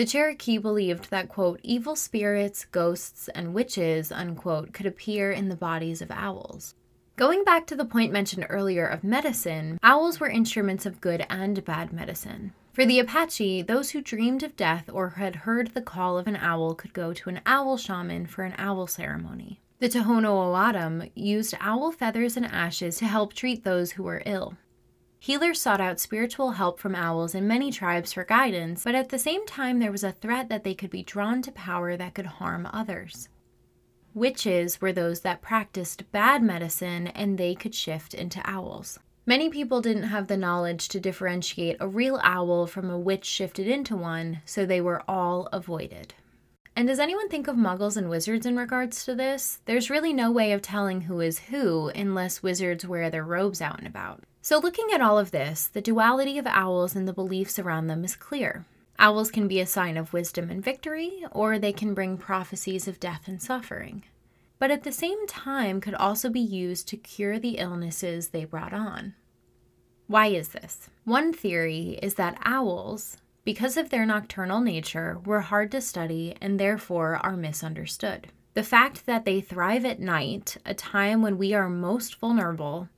The 0.00 0.06
Cherokee 0.06 0.56
believed 0.56 1.10
that, 1.10 1.28
quote, 1.28 1.60
evil 1.62 1.94
spirits, 1.94 2.64
ghosts, 2.64 3.28
and 3.34 3.52
witches, 3.52 4.10
unquote, 4.10 4.72
could 4.72 4.86
appear 4.86 5.30
in 5.30 5.50
the 5.50 5.54
bodies 5.54 6.00
of 6.00 6.10
owls. 6.10 6.74
Going 7.16 7.44
back 7.44 7.66
to 7.66 7.76
the 7.76 7.84
point 7.84 8.10
mentioned 8.10 8.46
earlier 8.48 8.86
of 8.86 9.04
medicine, 9.04 9.78
owls 9.82 10.18
were 10.18 10.30
instruments 10.30 10.86
of 10.86 11.02
good 11.02 11.26
and 11.28 11.62
bad 11.66 11.92
medicine. 11.92 12.54
For 12.72 12.86
the 12.86 12.98
Apache, 12.98 13.60
those 13.60 13.90
who 13.90 14.00
dreamed 14.00 14.42
of 14.42 14.56
death 14.56 14.88
or 14.90 15.10
had 15.10 15.36
heard 15.36 15.74
the 15.74 15.82
call 15.82 16.16
of 16.16 16.26
an 16.26 16.36
owl 16.36 16.74
could 16.74 16.94
go 16.94 17.12
to 17.12 17.28
an 17.28 17.42
owl 17.44 17.76
shaman 17.76 18.24
for 18.24 18.44
an 18.44 18.54
owl 18.56 18.86
ceremony. 18.86 19.60
The 19.80 19.90
Tohono 19.90 20.30
O'odham 20.30 21.10
used 21.14 21.54
owl 21.60 21.92
feathers 21.92 22.38
and 22.38 22.46
ashes 22.46 22.96
to 22.96 23.04
help 23.04 23.34
treat 23.34 23.64
those 23.64 23.92
who 23.92 24.04
were 24.04 24.22
ill. 24.24 24.56
Healers 25.22 25.60
sought 25.60 25.82
out 25.82 26.00
spiritual 26.00 26.52
help 26.52 26.80
from 26.80 26.94
owls 26.94 27.34
in 27.34 27.46
many 27.46 27.70
tribes 27.70 28.14
for 28.14 28.24
guidance, 28.24 28.84
but 28.84 28.94
at 28.94 29.10
the 29.10 29.18
same 29.18 29.44
time, 29.44 29.78
there 29.78 29.92
was 29.92 30.02
a 30.02 30.12
threat 30.12 30.48
that 30.48 30.64
they 30.64 30.74
could 30.74 30.88
be 30.88 31.02
drawn 31.02 31.42
to 31.42 31.52
power 31.52 31.94
that 31.94 32.14
could 32.14 32.24
harm 32.24 32.66
others. 32.72 33.28
Witches 34.14 34.80
were 34.80 34.94
those 34.94 35.20
that 35.20 35.42
practiced 35.42 36.10
bad 36.10 36.42
medicine 36.42 37.08
and 37.08 37.36
they 37.36 37.54
could 37.54 37.74
shift 37.74 38.14
into 38.14 38.40
owls. 38.48 38.98
Many 39.26 39.50
people 39.50 39.82
didn't 39.82 40.04
have 40.04 40.26
the 40.26 40.38
knowledge 40.38 40.88
to 40.88 40.98
differentiate 40.98 41.76
a 41.80 41.86
real 41.86 42.18
owl 42.24 42.66
from 42.66 42.88
a 42.88 42.98
witch 42.98 43.26
shifted 43.26 43.68
into 43.68 43.96
one, 43.96 44.40
so 44.46 44.64
they 44.64 44.80
were 44.80 45.02
all 45.06 45.50
avoided. 45.52 46.14
And 46.74 46.88
does 46.88 46.98
anyone 46.98 47.28
think 47.28 47.46
of 47.46 47.56
muggles 47.56 47.98
and 47.98 48.08
wizards 48.08 48.46
in 48.46 48.56
regards 48.56 49.04
to 49.04 49.14
this? 49.14 49.60
There's 49.66 49.90
really 49.90 50.14
no 50.14 50.30
way 50.30 50.52
of 50.52 50.62
telling 50.62 51.02
who 51.02 51.20
is 51.20 51.38
who 51.38 51.88
unless 51.88 52.42
wizards 52.42 52.86
wear 52.86 53.10
their 53.10 53.22
robes 53.22 53.60
out 53.60 53.76
and 53.76 53.86
about. 53.86 54.24
So, 54.42 54.58
looking 54.58 54.86
at 54.92 55.02
all 55.02 55.18
of 55.18 55.32
this, 55.32 55.66
the 55.66 55.82
duality 55.82 56.38
of 56.38 56.46
owls 56.46 56.96
and 56.96 57.06
the 57.06 57.12
beliefs 57.12 57.58
around 57.58 57.88
them 57.88 58.04
is 58.04 58.16
clear. 58.16 58.64
Owls 58.98 59.30
can 59.30 59.48
be 59.48 59.60
a 59.60 59.66
sign 59.66 59.98
of 59.98 60.12
wisdom 60.14 60.50
and 60.50 60.64
victory, 60.64 61.24
or 61.30 61.58
they 61.58 61.72
can 61.72 61.92
bring 61.92 62.16
prophecies 62.16 62.88
of 62.88 63.00
death 63.00 63.28
and 63.28 63.40
suffering. 63.40 64.02
But 64.58 64.70
at 64.70 64.82
the 64.82 64.92
same 64.92 65.26
time, 65.26 65.80
could 65.80 65.94
also 65.94 66.30
be 66.30 66.40
used 66.40 66.88
to 66.88 66.96
cure 66.96 67.38
the 67.38 67.58
illnesses 67.58 68.28
they 68.28 68.44
brought 68.44 68.72
on. 68.72 69.14
Why 70.06 70.28
is 70.28 70.48
this? 70.48 70.88
One 71.04 71.32
theory 71.32 71.98
is 72.02 72.14
that 72.14 72.40
owls, 72.42 73.18
because 73.44 73.76
of 73.76 73.90
their 73.90 74.04
nocturnal 74.04 74.60
nature, 74.60 75.18
were 75.24 75.40
hard 75.40 75.70
to 75.72 75.80
study 75.80 76.34
and 76.40 76.58
therefore 76.58 77.16
are 77.22 77.36
misunderstood. 77.36 78.28
The 78.54 78.62
fact 78.62 79.06
that 79.06 79.24
they 79.24 79.40
thrive 79.40 79.84
at 79.84 80.00
night, 80.00 80.56
a 80.66 80.74
time 80.74 81.22
when 81.22 81.38
we 81.38 81.54
are 81.54 81.68
most 81.68 82.18
vulnerable, 82.18 82.88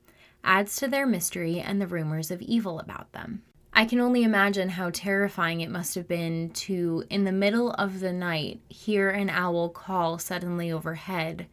adds 0.45 0.77
to 0.77 0.89
their 0.89 1.07
mystery 1.07 1.61
and 1.61 1.81
the 1.81 1.87
rumors 1.87 2.31
of 2.31 2.43
evil 2.43 2.81
about 2.81 3.13
them. 3.13 3.43
I 3.75 3.87
can 3.87 4.01
only 4.01 4.23
imagine 4.23 4.69
how 4.69 4.91
terrifying 4.91 5.63
it 5.63 5.71
must 5.71 5.95
have 5.95 6.07
been 6.07 6.51
to, 6.51 7.05
in 7.09 7.25
the 7.25 7.33
middle 7.33 7.71
of 7.73 8.01
the 8.01 8.13
night, 8.13 8.61
hear 8.69 9.09
an 9.09 9.31
owl 9.31 9.71
call 9.71 10.19
suddenly 10.19 10.71
overhead 10.71 11.47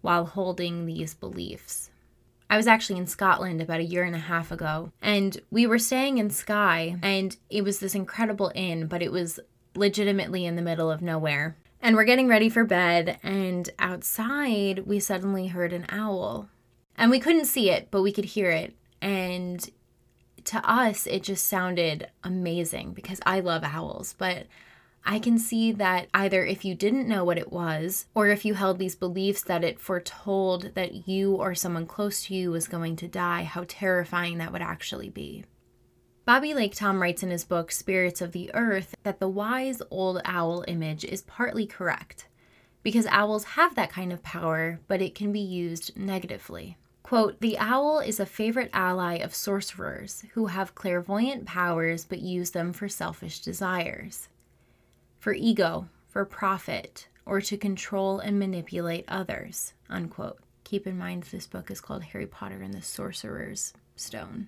while 0.00 0.24
holding 0.24 0.86
these 0.86 1.14
beliefs. 1.14 1.90
I 2.48 2.56
was 2.56 2.66
actually 2.66 2.98
in 2.98 3.06
Scotland 3.06 3.60
about 3.60 3.78
a 3.78 3.84
year 3.84 4.02
and 4.02 4.16
a 4.16 4.18
half 4.18 4.50
ago, 4.50 4.90
and 5.00 5.40
we 5.52 5.68
were 5.68 5.78
staying 5.78 6.18
in 6.18 6.30
Skye, 6.30 6.96
and 7.00 7.36
it 7.48 7.62
was 7.62 7.78
this 7.78 7.94
incredible 7.94 8.50
inn, 8.56 8.88
but 8.88 9.02
it 9.02 9.12
was 9.12 9.38
legitimately 9.76 10.44
in 10.44 10.56
the 10.56 10.62
middle 10.62 10.90
of 10.90 11.00
nowhere. 11.00 11.56
And 11.80 11.94
we're 11.94 12.04
getting 12.04 12.26
ready 12.26 12.48
for 12.48 12.64
bed, 12.64 13.20
and 13.22 13.70
outside 13.78 14.80
we 14.80 14.98
suddenly 14.98 15.46
heard 15.46 15.72
an 15.72 15.86
owl. 15.88 16.48
And 17.00 17.10
we 17.10 17.18
couldn't 17.18 17.46
see 17.46 17.70
it, 17.70 17.88
but 17.90 18.02
we 18.02 18.12
could 18.12 18.26
hear 18.26 18.50
it. 18.50 18.76
And 19.00 19.68
to 20.44 20.70
us, 20.70 21.06
it 21.06 21.22
just 21.22 21.46
sounded 21.46 22.10
amazing 22.22 22.92
because 22.92 23.20
I 23.24 23.40
love 23.40 23.64
owls. 23.64 24.14
But 24.18 24.46
I 25.06 25.18
can 25.18 25.38
see 25.38 25.72
that 25.72 26.08
either 26.12 26.44
if 26.44 26.62
you 26.62 26.74
didn't 26.74 27.08
know 27.08 27.24
what 27.24 27.38
it 27.38 27.50
was, 27.50 28.04
or 28.14 28.28
if 28.28 28.44
you 28.44 28.52
held 28.52 28.78
these 28.78 28.94
beliefs 28.94 29.42
that 29.44 29.64
it 29.64 29.80
foretold 29.80 30.74
that 30.74 31.08
you 31.08 31.36
or 31.36 31.54
someone 31.54 31.86
close 31.86 32.24
to 32.24 32.34
you 32.34 32.50
was 32.50 32.68
going 32.68 32.96
to 32.96 33.08
die, 33.08 33.44
how 33.44 33.64
terrifying 33.66 34.36
that 34.36 34.52
would 34.52 34.60
actually 34.60 35.08
be. 35.08 35.46
Bobby 36.26 36.52
Lake-Thom 36.52 37.00
writes 37.00 37.22
in 37.22 37.30
his 37.30 37.44
book 37.44 37.72
Spirits 37.72 38.20
of 38.20 38.32
the 38.32 38.50
Earth 38.52 38.94
that 39.04 39.20
the 39.20 39.28
wise 39.28 39.80
old 39.90 40.20
owl 40.26 40.66
image 40.68 41.06
is 41.06 41.22
partly 41.22 41.66
correct, 41.66 42.28
because 42.82 43.06
owls 43.06 43.44
have 43.44 43.74
that 43.74 43.90
kind 43.90 44.12
of 44.12 44.22
power, 44.22 44.80
but 44.86 45.00
it 45.00 45.14
can 45.14 45.32
be 45.32 45.40
used 45.40 45.96
negatively. 45.96 46.76
Quote, 47.10 47.40
the 47.40 47.58
owl 47.58 47.98
is 47.98 48.20
a 48.20 48.24
favorite 48.24 48.70
ally 48.72 49.14
of 49.14 49.34
sorcerers 49.34 50.24
who 50.34 50.46
have 50.46 50.76
clairvoyant 50.76 51.44
powers 51.44 52.04
but 52.04 52.20
use 52.20 52.52
them 52.52 52.72
for 52.72 52.88
selfish 52.88 53.40
desires, 53.40 54.28
for 55.18 55.34
ego, 55.34 55.88
for 56.06 56.24
profit, 56.24 57.08
or 57.26 57.40
to 57.40 57.56
control 57.56 58.20
and 58.20 58.38
manipulate 58.38 59.04
others. 59.08 59.72
Unquote. 59.88 60.38
Keep 60.62 60.86
in 60.86 60.96
mind 60.96 61.24
this 61.24 61.48
book 61.48 61.68
is 61.68 61.80
called 61.80 62.04
Harry 62.04 62.28
Potter 62.28 62.62
and 62.62 62.72
the 62.72 62.80
Sorcerer's 62.80 63.74
Stone. 63.96 64.46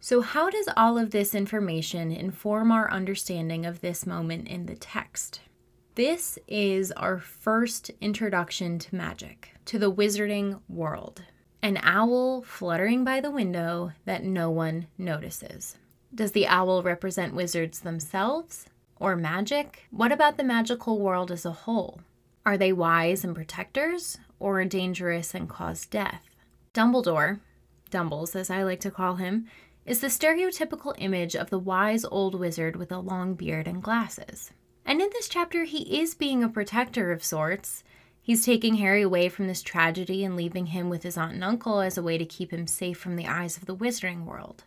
So, 0.00 0.22
how 0.22 0.50
does 0.50 0.68
all 0.76 0.98
of 0.98 1.12
this 1.12 1.36
information 1.36 2.10
inform 2.10 2.72
our 2.72 2.90
understanding 2.90 3.64
of 3.64 3.80
this 3.80 4.04
moment 4.04 4.48
in 4.48 4.66
the 4.66 4.74
text? 4.74 5.42
This 5.94 6.36
is 6.48 6.90
our 6.90 7.20
first 7.20 7.92
introduction 8.00 8.80
to 8.80 8.96
magic, 8.96 9.50
to 9.66 9.78
the 9.78 9.92
wizarding 9.92 10.62
world. 10.68 11.22
An 11.62 11.78
owl 11.82 12.40
fluttering 12.40 13.04
by 13.04 13.20
the 13.20 13.30
window 13.30 13.92
that 14.06 14.24
no 14.24 14.50
one 14.50 14.86
notices. 14.96 15.76
Does 16.14 16.32
the 16.32 16.46
owl 16.46 16.82
represent 16.82 17.34
wizards 17.34 17.80
themselves 17.80 18.64
or 18.98 19.14
magic? 19.14 19.86
What 19.90 20.10
about 20.10 20.38
the 20.38 20.44
magical 20.44 20.98
world 20.98 21.30
as 21.30 21.44
a 21.44 21.52
whole? 21.52 22.00
Are 22.46 22.56
they 22.56 22.72
wise 22.72 23.24
and 23.24 23.34
protectors 23.34 24.16
or 24.38 24.64
dangerous 24.64 25.34
and 25.34 25.50
cause 25.50 25.84
death? 25.84 26.22
Dumbledore, 26.72 27.40
Dumbles 27.90 28.34
as 28.34 28.48
I 28.48 28.62
like 28.62 28.80
to 28.80 28.90
call 28.90 29.16
him, 29.16 29.46
is 29.84 30.00
the 30.00 30.06
stereotypical 30.06 30.94
image 30.96 31.36
of 31.36 31.50
the 31.50 31.58
wise 31.58 32.06
old 32.06 32.34
wizard 32.34 32.76
with 32.76 32.90
a 32.90 32.98
long 32.98 33.34
beard 33.34 33.66
and 33.66 33.82
glasses. 33.82 34.50
And 34.86 35.02
in 35.02 35.10
this 35.12 35.28
chapter, 35.28 35.64
he 35.64 36.00
is 36.00 36.14
being 36.14 36.42
a 36.42 36.48
protector 36.48 37.12
of 37.12 37.22
sorts. 37.22 37.84
He's 38.22 38.44
taking 38.44 38.76
Harry 38.76 39.02
away 39.02 39.28
from 39.28 39.46
this 39.46 39.62
tragedy 39.62 40.24
and 40.24 40.36
leaving 40.36 40.66
him 40.66 40.88
with 40.88 41.02
his 41.02 41.16
aunt 41.16 41.34
and 41.34 41.44
uncle 41.44 41.80
as 41.80 41.96
a 41.96 42.02
way 42.02 42.18
to 42.18 42.24
keep 42.24 42.52
him 42.52 42.66
safe 42.66 42.98
from 42.98 43.16
the 43.16 43.26
eyes 43.26 43.56
of 43.56 43.66
the 43.66 43.74
wizarding 43.74 44.24
world. 44.24 44.64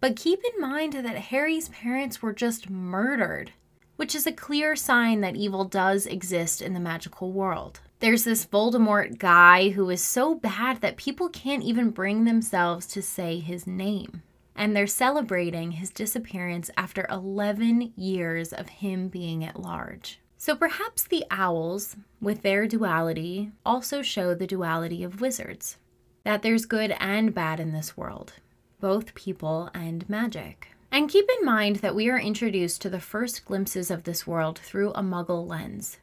But 0.00 0.16
keep 0.16 0.40
in 0.42 0.60
mind 0.60 0.94
that 0.94 1.16
Harry's 1.16 1.68
parents 1.68 2.22
were 2.22 2.32
just 2.32 2.68
murdered, 2.68 3.52
which 3.96 4.14
is 4.14 4.26
a 4.26 4.32
clear 4.32 4.74
sign 4.74 5.20
that 5.20 5.36
evil 5.36 5.64
does 5.64 6.06
exist 6.06 6.60
in 6.60 6.72
the 6.72 6.80
magical 6.80 7.30
world. 7.30 7.80
There's 8.00 8.24
this 8.24 8.46
Voldemort 8.46 9.18
guy 9.18 9.68
who 9.70 9.88
is 9.90 10.02
so 10.02 10.34
bad 10.34 10.80
that 10.80 10.96
people 10.96 11.28
can't 11.28 11.62
even 11.62 11.90
bring 11.90 12.24
themselves 12.24 12.88
to 12.88 13.02
say 13.02 13.38
his 13.38 13.64
name. 13.64 14.22
And 14.56 14.74
they're 14.74 14.88
celebrating 14.88 15.72
his 15.72 15.90
disappearance 15.90 16.68
after 16.76 17.06
11 17.08 17.92
years 17.96 18.52
of 18.52 18.68
him 18.68 19.06
being 19.06 19.44
at 19.44 19.60
large. 19.60 20.18
So 20.44 20.56
perhaps 20.56 21.04
the 21.04 21.24
owls, 21.30 21.94
with 22.20 22.42
their 22.42 22.66
duality, 22.66 23.52
also 23.64 24.02
show 24.02 24.34
the 24.34 24.44
duality 24.44 25.04
of 25.04 25.20
wizards 25.20 25.76
that 26.24 26.42
there's 26.42 26.66
good 26.66 26.96
and 26.98 27.32
bad 27.32 27.60
in 27.60 27.70
this 27.70 27.96
world, 27.96 28.32
both 28.80 29.14
people 29.14 29.70
and 29.72 30.08
magic. 30.08 30.66
And 30.90 31.08
keep 31.08 31.28
in 31.38 31.46
mind 31.46 31.76
that 31.76 31.94
we 31.94 32.10
are 32.10 32.18
introduced 32.18 32.82
to 32.82 32.90
the 32.90 32.98
first 32.98 33.44
glimpses 33.44 33.88
of 33.88 34.02
this 34.02 34.26
world 34.26 34.58
through 34.58 34.90
a 34.94 35.00
muggle 35.00 35.46
lens, 35.46 35.98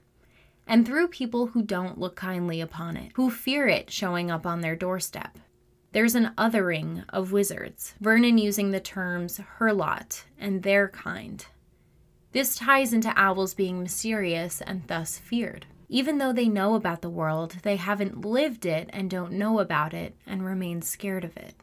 and 0.65 0.85
through 0.85 1.09
people 1.09 1.47
who 1.47 1.61
don't 1.61 1.99
look 1.99 2.15
kindly 2.15 2.61
upon 2.61 2.95
it, 2.95 3.11
who 3.15 3.29
fear 3.29 3.67
it 3.67 3.91
showing 3.91 4.31
up 4.31 4.45
on 4.45 4.61
their 4.61 4.77
doorstep. 4.77 5.37
There's 5.91 6.15
an 6.15 6.31
othering 6.37 7.03
of 7.09 7.33
wizards, 7.33 7.93
Vernon 7.99 8.37
using 8.37 8.71
the 8.71 8.79
terms 8.79 9.41
her 9.57 9.73
lot 9.73 10.23
and 10.39 10.63
their 10.63 10.87
kind. 10.87 11.45
This 12.31 12.55
ties 12.55 12.93
into 12.93 13.13
owls 13.15 13.53
being 13.53 13.81
mysterious 13.81 14.61
and 14.61 14.83
thus 14.87 15.17
feared. 15.17 15.65
Even 15.87 16.19
though 16.19 16.31
they 16.31 16.47
know 16.47 16.75
about 16.75 17.01
the 17.01 17.09
world, 17.09 17.57
they 17.63 17.77
haven't 17.77 18.23
lived 18.23 18.65
it 18.65 18.89
and 18.93 19.09
don't 19.09 19.31
know 19.31 19.59
about 19.59 19.93
it 19.93 20.15
and 20.27 20.45
remain 20.45 20.83
scared 20.83 21.23
of 21.23 21.35
it. 21.35 21.55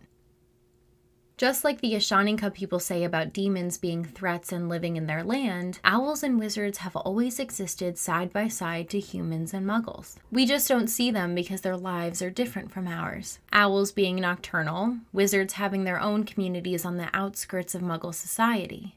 Just 1.37 1.65
like 1.65 1.83
the 1.83 1.93
Ashaninka 1.93 2.53
people 2.55 2.81
say 2.81 3.05
about 3.05 3.35
demons 3.35 3.77
being 3.77 4.05
threats 4.05 4.53
and 4.53 4.71
living 4.71 4.97
in 4.97 5.07
their 5.07 5.23
land, 5.23 5.79
owls 5.85 6.23
and 6.23 6.41
wizards 6.41 6.79
have 6.79 6.97
always 6.97 7.39
existed 7.39 7.99
side 7.99 8.33
by 8.33 8.49
side 8.49 8.89
to 8.89 8.99
humans 8.99 9.53
and 9.53 9.67
muggles. 9.67 10.17
We 10.33 10.47
just 10.47 10.67
don't 10.67 10.89
see 10.89 11.11
them 11.11 11.35
because 11.35 11.61
their 11.61 11.77
lives 11.77 12.23
are 12.23 12.31
different 12.31 12.73
from 12.73 12.89
ours. 12.89 13.39
Owls 13.53 13.93
being 13.93 14.17
nocturnal, 14.17 14.97
wizards 15.13 15.53
having 15.55 15.85
their 15.85 16.01
own 16.01 16.25
communities 16.25 16.87
on 16.87 16.97
the 16.97 17.11
outskirts 17.13 17.75
of 17.75 17.83
muggle 17.83 18.15
society, 18.15 18.97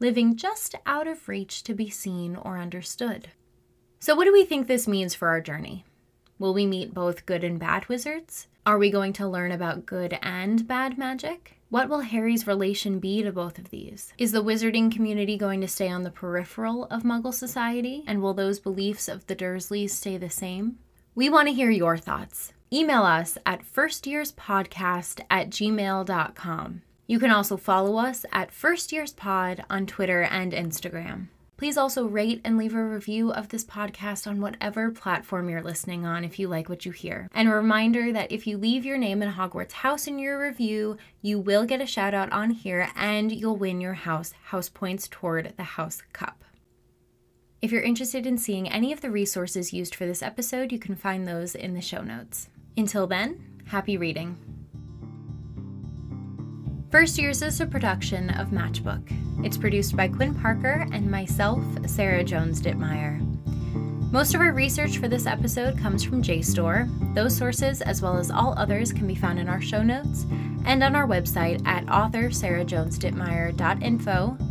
living 0.00 0.36
just 0.36 0.74
out 0.86 1.06
of 1.06 1.28
reach 1.28 1.62
to 1.64 1.74
be 1.74 1.90
seen 1.90 2.36
or 2.36 2.58
understood. 2.58 3.28
So, 4.00 4.14
what 4.14 4.24
do 4.24 4.32
we 4.32 4.44
think 4.44 4.66
this 4.66 4.86
means 4.86 5.14
for 5.14 5.28
our 5.28 5.40
journey? 5.40 5.84
Will 6.38 6.54
we 6.54 6.66
meet 6.66 6.94
both 6.94 7.26
good 7.26 7.42
and 7.42 7.58
bad 7.58 7.88
wizards? 7.88 8.46
Are 8.64 8.78
we 8.78 8.90
going 8.90 9.12
to 9.14 9.26
learn 9.26 9.50
about 9.50 9.86
good 9.86 10.18
and 10.22 10.68
bad 10.68 10.98
magic? 10.98 11.58
What 11.70 11.88
will 11.88 12.00
Harry's 12.00 12.46
relation 12.46 12.98
be 12.98 13.22
to 13.22 13.32
both 13.32 13.58
of 13.58 13.70
these? 13.70 14.12
Is 14.18 14.32
the 14.32 14.42
wizarding 14.42 14.92
community 14.92 15.36
going 15.36 15.60
to 15.62 15.68
stay 15.68 15.88
on 15.88 16.02
the 16.02 16.10
peripheral 16.10 16.84
of 16.84 17.02
Muggle 17.02 17.34
society? 17.34 18.04
And 18.06 18.22
will 18.22 18.34
those 18.34 18.60
beliefs 18.60 19.08
of 19.08 19.26
the 19.26 19.36
Dursleys 19.36 19.90
stay 19.90 20.16
the 20.16 20.30
same? 20.30 20.78
We 21.14 21.28
want 21.28 21.48
to 21.48 21.54
hear 21.54 21.70
your 21.70 21.96
thoughts. 21.96 22.52
Email 22.72 23.02
us 23.02 23.36
at 23.44 23.64
firstyearspodcast 23.64 25.22
at 25.30 25.50
gmail.com. 25.50 26.82
You 27.08 27.18
can 27.18 27.30
also 27.30 27.56
follow 27.56 27.96
us 27.96 28.26
at 28.32 28.52
First 28.52 28.92
Years 28.92 29.14
Pod 29.14 29.64
on 29.70 29.86
Twitter 29.86 30.24
and 30.24 30.52
Instagram. 30.52 31.28
Please 31.56 31.78
also 31.78 32.04
rate 32.04 32.42
and 32.44 32.58
leave 32.58 32.74
a 32.74 32.84
review 32.84 33.32
of 33.32 33.48
this 33.48 33.64
podcast 33.64 34.26
on 34.26 34.42
whatever 34.42 34.90
platform 34.90 35.48
you're 35.48 35.62
listening 35.62 36.04
on 36.04 36.22
if 36.22 36.38
you 36.38 36.48
like 36.48 36.68
what 36.68 36.84
you 36.84 36.92
hear. 36.92 37.30
And 37.32 37.48
a 37.48 37.52
reminder 37.52 38.12
that 38.12 38.30
if 38.30 38.46
you 38.46 38.58
leave 38.58 38.84
your 38.84 38.98
name 38.98 39.22
in 39.22 39.32
Hogwarts 39.32 39.72
House 39.72 40.06
in 40.06 40.18
your 40.18 40.38
review, 40.38 40.98
you 41.22 41.40
will 41.40 41.64
get 41.64 41.80
a 41.80 41.86
shout 41.86 42.12
out 42.12 42.30
on 42.30 42.50
here 42.50 42.90
and 42.94 43.32
you'll 43.32 43.56
win 43.56 43.80
your 43.80 43.94
house 43.94 44.34
house 44.44 44.68
points 44.68 45.08
toward 45.08 45.54
the 45.56 45.62
House 45.62 46.02
Cup. 46.12 46.44
If 47.62 47.72
you're 47.72 47.82
interested 47.82 48.26
in 48.26 48.36
seeing 48.36 48.68
any 48.68 48.92
of 48.92 49.00
the 49.00 49.10
resources 49.10 49.72
used 49.72 49.94
for 49.94 50.04
this 50.04 50.22
episode, 50.22 50.72
you 50.72 50.78
can 50.78 50.94
find 50.94 51.26
those 51.26 51.54
in 51.54 51.72
the 51.72 51.80
show 51.80 52.02
notes. 52.02 52.50
Until 52.76 53.06
then, 53.06 53.62
happy 53.64 53.96
reading. 53.96 54.57
First 56.90 57.18
Years 57.18 57.42
is 57.42 57.60
a 57.60 57.66
production 57.66 58.30
of 58.30 58.48
Matchbook. 58.48 59.02
It's 59.44 59.58
produced 59.58 59.94
by 59.94 60.08
Quinn 60.08 60.34
Parker 60.34 60.86
and 60.90 61.10
myself, 61.10 61.62
Sarah 61.86 62.24
Jones 62.24 62.62
Dittmeier. 62.62 63.20
Most 64.10 64.34
of 64.34 64.40
our 64.40 64.52
research 64.52 64.96
for 64.96 65.06
this 65.06 65.26
episode 65.26 65.78
comes 65.78 66.02
from 66.02 66.22
JSTOR. 66.22 67.14
Those 67.14 67.36
sources, 67.36 67.82
as 67.82 68.00
well 68.00 68.16
as 68.16 68.30
all 68.30 68.54
others, 68.56 68.90
can 68.90 69.06
be 69.06 69.14
found 69.14 69.38
in 69.38 69.50
our 69.50 69.60
show 69.60 69.82
notes 69.82 70.24
and 70.64 70.82
on 70.82 70.96
our 70.96 71.06
website 71.06 71.64
at 71.66 71.86
author 71.90 72.30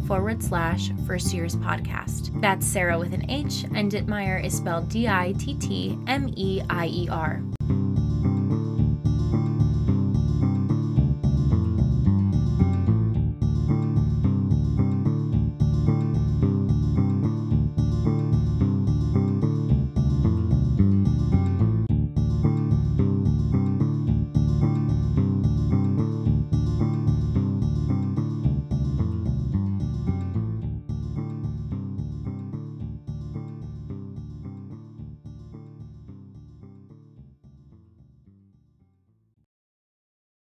forward 0.05 0.43
slash 0.43 0.91
first 1.07 1.33
years 1.33 1.55
podcast. 1.55 2.39
That's 2.39 2.67
Sarah 2.67 2.99
with 2.99 3.13
an 3.15 3.27
H, 3.31 3.65
and 3.73 3.91
Dittmeier 3.91 4.45
is 4.45 4.55
spelled 4.55 4.89
D 4.89 5.07
I 5.07 5.33
T 5.39 5.55
T 5.55 5.97
M 6.05 6.31
E 6.37 6.61
I 6.69 6.85
E 6.85 7.09
R. 7.09 7.41